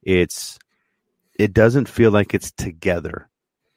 [0.03, 0.59] It's
[1.39, 3.29] it doesn't feel like it's together,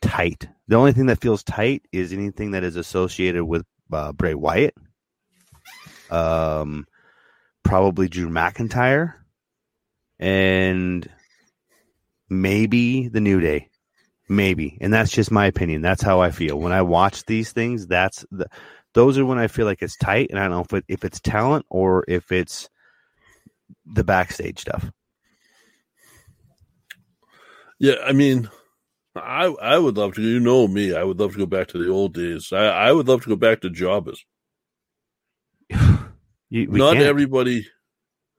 [0.01, 0.47] tight.
[0.67, 4.75] The only thing that feels tight is anything that is associated with uh, Bray Wyatt,
[6.09, 6.85] um,
[7.63, 9.13] probably Drew McIntyre,
[10.19, 11.09] and
[12.29, 13.69] maybe the New Day.
[14.27, 15.81] Maybe, and that's just my opinion.
[15.83, 17.85] That's how I feel when I watch these things.
[17.85, 18.47] That's the
[18.95, 21.05] those are when I feel like it's tight, and I don't know if it, if
[21.05, 22.69] it's talent or if it's
[23.85, 24.89] the backstage stuff.
[27.77, 28.49] Yeah, I mean,
[29.15, 30.21] I I would love to.
[30.21, 32.51] You know me, I would love to go back to the old days.
[32.51, 34.25] I I would love to go back to jobbers.
[36.55, 37.05] You, Not can't.
[37.05, 37.67] everybody.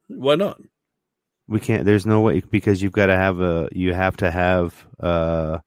[0.09, 0.59] Why not?
[1.49, 1.85] We can't.
[1.85, 3.69] There's no way because you've got to have a.
[3.73, 5.59] You have to have uh,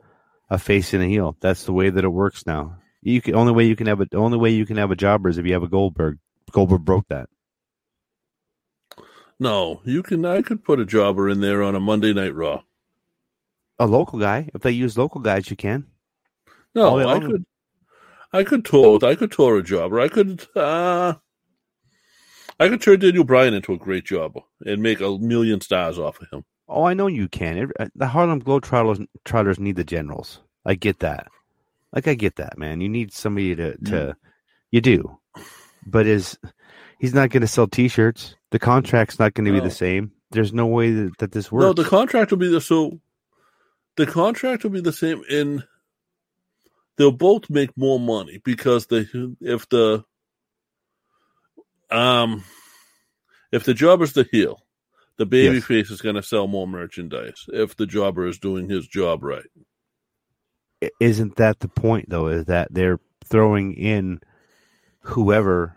[0.49, 1.37] a face and a heel.
[1.41, 2.77] That's the way that it works now.
[3.03, 4.05] You can only way you can have a.
[4.05, 6.17] The only way you can have a jobber is if you have a Goldberg.
[6.51, 7.29] Goldberg broke that.
[9.39, 10.25] No, you can.
[10.25, 12.63] I could put a jobber in there on a Monday Night Raw.
[13.77, 14.49] A local guy.
[14.55, 15.85] If they use local guys, you can.
[16.73, 17.45] No, I could.
[18.33, 18.97] I could tour.
[19.05, 19.99] I could tour a jobber.
[19.99, 20.47] I could.
[20.55, 21.13] uh
[22.59, 26.21] I could turn Daniel Bryan into a great job and make a million stars off
[26.21, 26.45] of him.
[26.67, 27.71] Oh, I know you can.
[27.79, 30.41] Uh, The Harlem Globetrotters Trotters need the generals.
[30.65, 31.27] I get that.
[31.93, 32.81] Like I get that, man.
[32.81, 34.15] You need somebody to to.
[34.71, 35.17] You do,
[35.87, 36.37] but is
[36.99, 38.35] he's not going to sell T-shirts?
[38.51, 40.11] The contract's not going to be the same.
[40.29, 41.63] There's no way that, that this works.
[41.63, 42.99] No, the contract will be the so.
[43.95, 45.63] The contract will be the same in.
[46.97, 49.07] They'll both make more money because they
[49.41, 50.03] if the
[51.91, 52.43] um
[53.51, 54.63] if the jobber's the heel,
[55.17, 55.65] the baby Yes.
[55.65, 59.45] face is going to sell more merchandise if the jobber is doing his job right.
[60.99, 62.27] Isn't that the point though?
[62.27, 64.21] Is that they're throwing in
[65.01, 65.75] whoever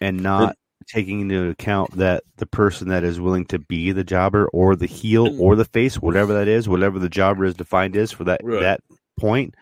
[0.00, 4.46] and not taking into account that the person that is willing to be the jobber
[4.52, 8.12] or the heel or the face, whatever that is, whatever the jobber is defined is
[8.12, 8.60] for that Right.
[8.60, 8.80] that
[9.18, 9.54] point.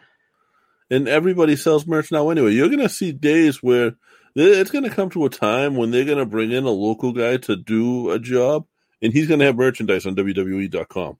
[0.90, 2.52] and everybody sells merch now anyway.
[2.52, 3.96] You're going to see days where
[4.34, 7.12] it's going to come to a time when they're going to bring in a local
[7.12, 8.66] guy to do a job,
[9.00, 11.18] and he's going to have merchandise on WWE.com.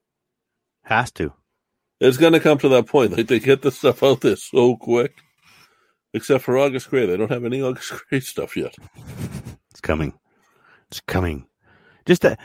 [0.82, 1.32] Has to.
[2.00, 3.16] It's going to come to that point.
[3.16, 5.14] Like they get the stuff out there so quick.
[6.12, 8.74] Except for August Grey, they don't have any August Grey stuff yet.
[9.70, 10.12] It's coming.
[10.88, 11.46] It's coming.
[12.06, 12.36] Just the,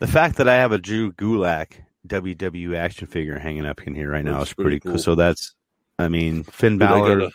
[0.00, 1.72] the fact that I have a Drew Gulak
[2.06, 4.92] WWE action figure hanging up in here right now That's is pretty pretty cool.
[4.92, 4.98] cool.
[4.98, 5.54] So that's,
[5.98, 7.30] I mean, Finn Dude, I got, a,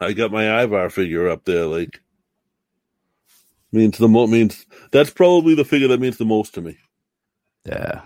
[0.00, 1.66] I got my Ivar figure up there.
[1.66, 2.00] Like
[3.74, 6.78] means the mo- means that's probably the figure that means the most to me.
[7.64, 8.02] Yeah.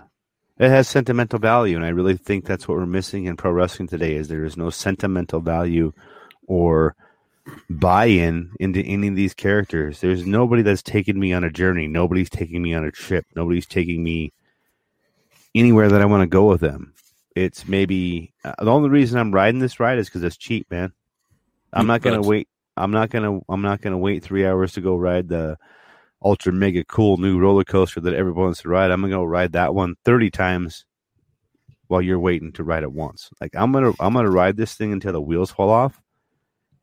[0.57, 3.87] It has sentimental value, and I really think that's what we're missing in pro wrestling
[3.87, 5.93] today is there is no sentimental value
[6.47, 6.95] or
[7.69, 10.01] buy-in into any of these characters.
[10.01, 11.87] There's nobody that's taken me on a journey.
[11.87, 13.25] Nobody's taking me on a trip.
[13.35, 14.33] Nobody's taking me
[15.55, 16.93] anywhere that I want to go with them.
[17.35, 20.91] It's maybe uh, the only reason I'm riding this ride is because it's cheap, man.
[21.71, 22.48] I'm not gonna wait.
[22.79, 23.39] I'm not gonna.
[23.49, 25.57] I'm not gonna wait three hours to go ride the
[26.23, 28.91] ultra mega cool new roller coaster that everyone wants to ride.
[28.91, 30.85] I'm gonna go ride that one 30 times
[31.87, 33.29] while you're waiting to ride it once.
[33.41, 36.01] Like I'm gonna I'm gonna ride this thing until the wheels fall off.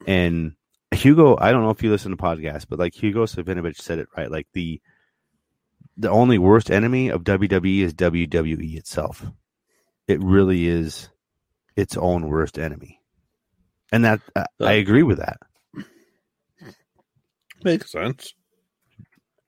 [0.07, 0.55] And
[0.93, 4.09] Hugo, I don't know if you listen to podcasts, but like Hugo Savinovich said it
[4.17, 4.31] right.
[4.31, 4.81] Like the
[5.97, 9.25] the only worst enemy of WWE is WWE itself.
[10.07, 11.09] It really is
[11.75, 13.01] its own worst enemy,
[13.93, 15.39] and that I, I uh, agree with that.
[17.65, 18.35] Makes sense.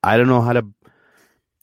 [0.02, 0.66] I don't know how to.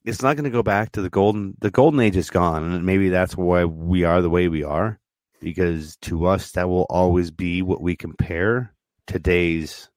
[0.04, 1.56] It's not going to go back to the golden.
[1.60, 5.00] The golden age is gone, and maybe that's why we are the way we are.
[5.41, 8.74] Because to us, that will always be what we compare
[9.08, 9.89] today's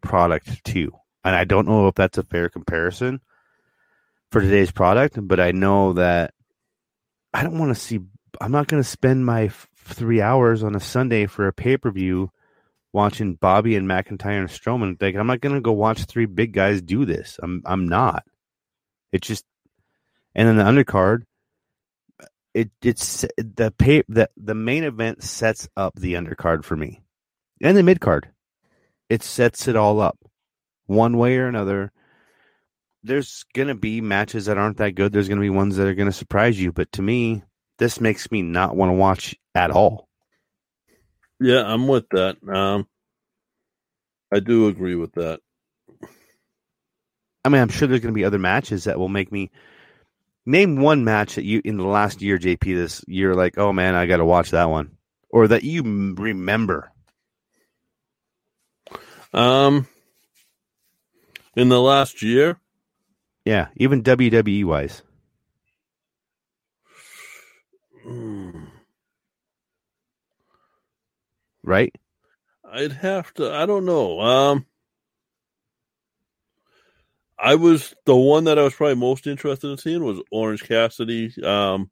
[0.00, 0.92] product to.
[1.24, 3.20] And I don't know if that's a fair comparison
[4.30, 6.34] for today's product, but I know that
[7.32, 7.98] I don't want to see.
[8.40, 11.76] I'm not going to spend my f- three hours on a Sunday for a pay
[11.76, 12.30] per view
[12.96, 15.00] watching Bobby and McIntyre and Strowman.
[15.00, 17.38] Like I'm not to go watch three big guys do this.
[17.42, 18.24] I'm I'm not.
[19.12, 19.44] It's just,
[20.34, 21.24] and then the undercard.
[22.54, 27.02] It it's the pay the the main event sets up the undercard for me,
[27.62, 28.30] and the mid card.
[29.10, 30.18] It sets it all up,
[30.86, 31.92] one way or another.
[33.02, 35.12] There's gonna be matches that aren't that good.
[35.12, 36.72] There's gonna be ones that are gonna surprise you.
[36.72, 37.42] But to me,
[37.78, 40.08] this makes me not want to watch at all.
[41.40, 42.36] Yeah, I'm with that.
[42.48, 42.86] Um,
[44.32, 45.40] I do agree with that.
[47.44, 49.50] I mean, I'm sure there's going to be other matches that will make me
[50.44, 52.62] name one match that you in the last year, JP.
[52.74, 54.96] This year, like, oh man, I got to watch that one,
[55.28, 55.82] or that you
[56.16, 56.90] remember.
[59.32, 59.86] Um,
[61.54, 62.58] in the last year,
[63.44, 65.02] Yeah, even WWE wise.
[71.66, 71.94] Right?
[72.64, 73.52] I'd have to.
[73.52, 74.20] I don't know.
[74.20, 74.66] Um,
[77.38, 81.32] I was the one that I was probably most interested in seeing was Orange Cassidy,
[81.44, 81.90] um,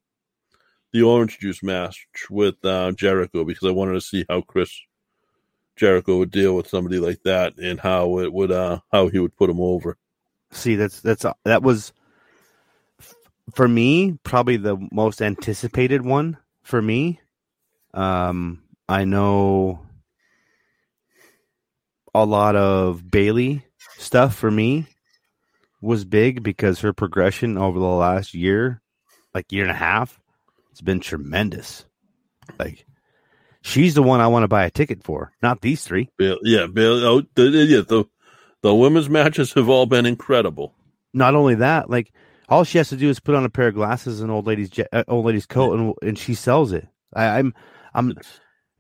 [0.93, 4.73] the Orange Juice match with uh, Jericho because I wanted to see how Chris
[5.77, 9.37] Jericho would deal with somebody like that and how it would uh how he would
[9.37, 9.99] put him over.
[10.53, 11.93] See, that's that's that was
[13.55, 17.21] for me probably the most anticipated one for me.
[17.93, 19.81] Um, I know
[22.15, 23.65] a lot of Bayley
[23.99, 24.87] stuff for me
[25.81, 28.83] was big because her progression over the last year,
[29.35, 30.21] like year and a half,
[30.71, 31.85] it's been tremendous.
[32.59, 32.85] Like
[33.63, 36.11] she's the one I want to buy a ticket for, not these three.
[36.19, 37.05] Bill, yeah, Bill.
[37.05, 38.05] Oh, the, yeah, the
[38.63, 40.75] the women's matches have all been incredible.
[41.13, 42.13] Not only that, like
[42.49, 44.71] all she has to do is put on a pair of glasses and old lady's
[44.93, 46.87] uh, old lady's coat, and and she sells it.
[47.15, 47.55] I, I'm
[47.95, 48.15] I'm,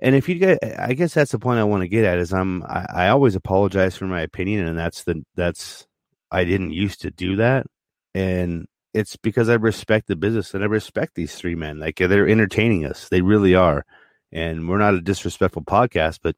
[0.04, 2.34] and if you get, I guess that's the point I want to get at is
[2.34, 5.86] I'm I, I always apologize for my opinion, and that's the that's
[6.30, 7.66] I didn't used to do that,
[8.14, 11.78] and it's because I respect the business and I respect these three men.
[11.78, 13.86] Like they're entertaining us, they really are,
[14.30, 16.36] and we're not a disrespectful podcast, but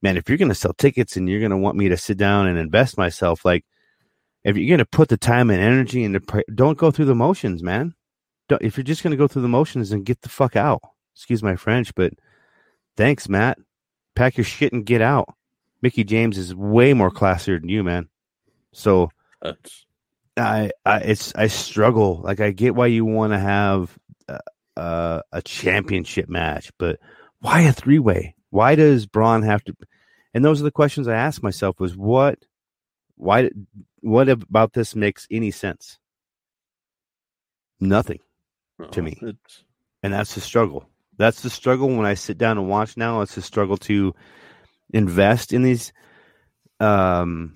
[0.00, 2.16] man, if you're going to sell tickets and you're going to want me to sit
[2.16, 3.64] down and invest myself, like
[4.44, 7.16] if you're going to put the time and energy into, pre- don't go through the
[7.16, 7.94] motions, man.
[8.48, 10.82] Don't, if you're just going to go through the motions, and get the fuck out.
[11.16, 12.12] Excuse my French, but
[12.96, 13.58] thanks, Matt.
[14.14, 15.34] Pack your shit and get out.
[15.82, 18.08] Mickie James is way more classier than you, man.
[18.72, 19.10] So
[19.42, 19.86] That's
[20.36, 22.20] I, I it's I struggle.
[22.22, 23.96] Like I get why you want to have
[24.28, 24.38] uh,
[24.76, 26.98] uh, a championship match, but
[27.40, 28.34] why a three way?
[28.50, 29.74] Why does Braun have to?
[30.34, 32.38] And those are the questions I ask myself: was what,
[33.16, 33.50] why,
[34.00, 35.98] what about this makes any sense?
[37.80, 38.20] Nothing
[38.90, 39.64] to me, it's
[40.02, 40.88] and that's the struggle.
[41.18, 43.20] That's the struggle when I sit down and watch now.
[43.22, 44.14] It's a struggle to
[44.92, 45.92] invest in these
[46.78, 47.54] um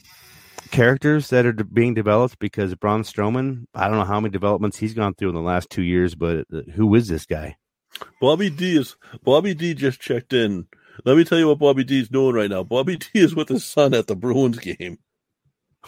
[0.71, 4.95] characters that are being developed because Braun Strowman, I don't know how many developments he's
[4.95, 7.57] gone through in the last two years, but uh, who is this guy?
[8.21, 10.67] Bobby D is Bobby D just checked in.
[11.05, 12.63] Let me tell you what Bobby D is doing right now.
[12.63, 14.99] Bobby D is with his son at the Bruins game.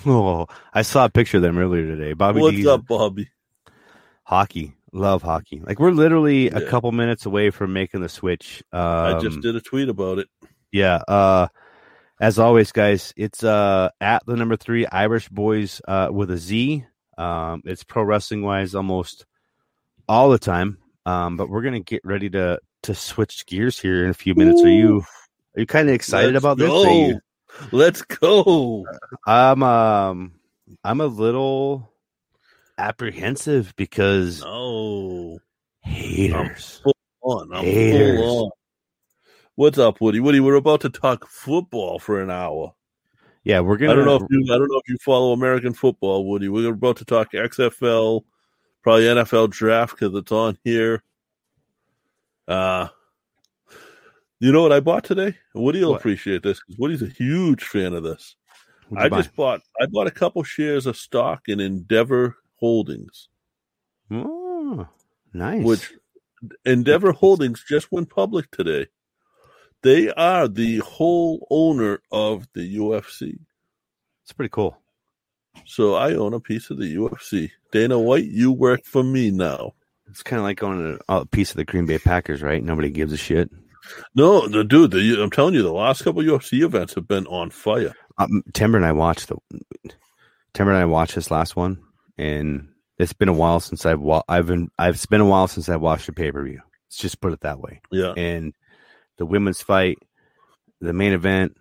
[0.07, 2.14] Oh, I saw a picture of them earlier today.
[2.14, 3.29] Bobby What's D's up, Bobby?
[4.23, 5.61] hockey, love hockey.
[5.64, 8.62] Like we're literally a couple minutes away from making the switch.
[8.72, 10.28] Um, I just did a tweet about it.
[10.70, 10.97] Yeah.
[11.09, 11.49] Uh,
[12.20, 16.84] as always, guys, it's uh at the number three Irish boys uh with a Z.
[17.18, 19.26] Um, it's pro wrestling wise almost
[20.09, 20.78] all the time.
[21.05, 24.62] Um, but we're gonna get ready to to switch gears here in a few minutes.
[24.62, 25.05] Are you
[25.57, 26.68] are you kind of excited Let's about this?
[26.68, 27.07] go.
[27.09, 27.20] You-
[27.70, 28.86] Let's go.
[29.26, 30.32] I'm um
[30.82, 31.91] I'm a little
[32.83, 35.39] apprehensive because oh
[35.83, 36.80] haters.
[36.83, 37.53] Full on.
[37.55, 38.18] I'm Haters.
[38.18, 38.51] full on.
[39.55, 40.18] What's up, Woody?
[40.18, 42.74] Woody, we're about to talk football for an hour.
[43.45, 45.72] Yeah, we're gonna I don't know if you I don't know if you follow American
[45.74, 46.49] football, Woody.
[46.49, 48.22] We're about to talk XFL,
[48.83, 51.03] probably NFL draft because it's on here.
[52.49, 52.89] Uh
[54.41, 55.37] you know what I bought today?
[55.55, 56.01] Woody will What?
[56.01, 58.35] appreciate this because Woody's a huge fan of this.
[58.97, 59.18] I buy?
[59.18, 63.29] just bought I bought a couple shares of stock in Endeavor Holdings,
[64.09, 64.87] Oh,
[65.33, 65.65] nice.
[65.65, 65.93] which
[66.65, 68.87] Endeavor Holdings just went public today.
[69.83, 73.37] They are the whole owner of the UFC.
[74.23, 74.79] it's pretty cool.
[75.67, 77.51] So I own a piece of the UFC.
[77.73, 79.73] Dana White, you work for me now.
[80.09, 82.63] It's kind of like owning a, a piece of the Green Bay Packers, right?
[82.63, 83.51] Nobody gives a shit.
[84.15, 87.51] No, the dude, the, I'm telling you, the last couple UFC events have been on
[87.51, 87.93] fire.
[88.19, 89.37] Um, Timber and I watched the
[90.55, 91.83] Timber and I watched this last one,
[92.19, 95.49] and it's been a while since I've wa- I've been I've it's been a while
[95.49, 96.61] since I've watched a pay per view.
[96.89, 97.81] Let's just put it that way.
[97.91, 98.13] Yeah.
[98.17, 98.55] And
[99.19, 99.99] the women's fight,
[100.81, 101.57] the main event,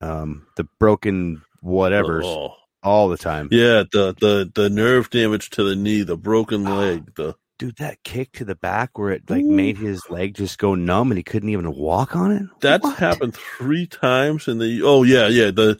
[0.00, 2.54] um, the broken whatever's Oh.
[2.82, 3.48] all the time.
[3.50, 8.02] Yeah, the the the nerve damage to the knee, the broken leg, the Dude, that
[8.02, 11.22] kick to the back where it like made his leg just go numb and he
[11.22, 12.42] couldn't even walk on it.
[12.60, 15.78] that's happened three times in the oh yeah yeah the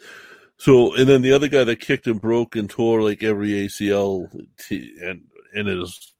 [0.59, 4.29] so and then the other guy that kicked and broke and tore like every ACL
[4.59, 5.23] t- and
[5.55, 6.15] in his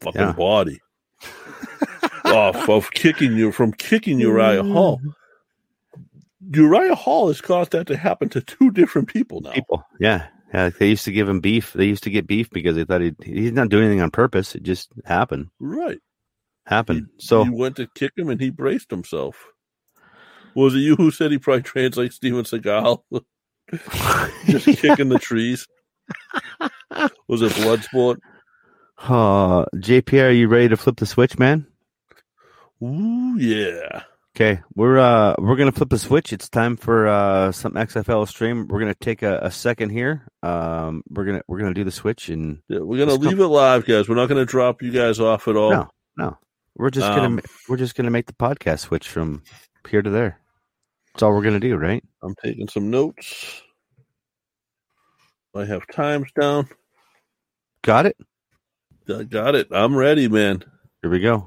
[0.00, 0.32] fucking Yeah.
[0.32, 0.80] body
[2.24, 5.00] off oh, of kicking you from kicking Uriah Hall.
[6.52, 9.52] Uriah Hall has caused that to happen to two different people now.
[9.52, 10.70] People, yeah, yeah.
[10.70, 11.72] They used to give him beef.
[11.72, 14.54] They used to get beef because they thought he he's not doing anything on purpose.
[14.54, 15.48] It just happened.
[15.58, 15.98] Right.
[16.66, 17.08] Happened.
[17.18, 19.46] so he went to kick him and he braced himself.
[20.56, 23.02] Was it you who said he probably trains like Steven Seagal?
[24.46, 25.66] Just kicking the trees.
[27.28, 28.18] Was it Bloodsport?
[28.98, 31.66] Uh, JP, are you ready to flip the switch, man?
[32.82, 34.02] Ooh, yeah.
[34.36, 36.30] Okay, we're uh we're gonna flip the switch.
[36.30, 38.68] It's time for uh some XFL stream.
[38.68, 40.26] We're gonna take a, a second here.
[40.42, 43.86] Um, we're gonna we're gonna do the switch and yeah we're gonna leave it live,
[43.86, 44.10] guys.
[44.10, 45.70] We're not gonna drop you guys off at all.
[45.70, 45.88] no
[46.18, 46.38] no
[46.76, 49.42] we're just gonna Um, we're just gonna make the podcast switch from
[49.88, 50.38] here to there.
[51.16, 52.04] That's all we're gonna do, right?
[52.22, 53.62] I'm taking some notes.
[55.56, 56.68] I have times down.
[57.82, 58.16] Got it.
[59.08, 59.68] I got it.
[59.72, 60.64] I'm ready, man.
[61.02, 61.44] Here we go.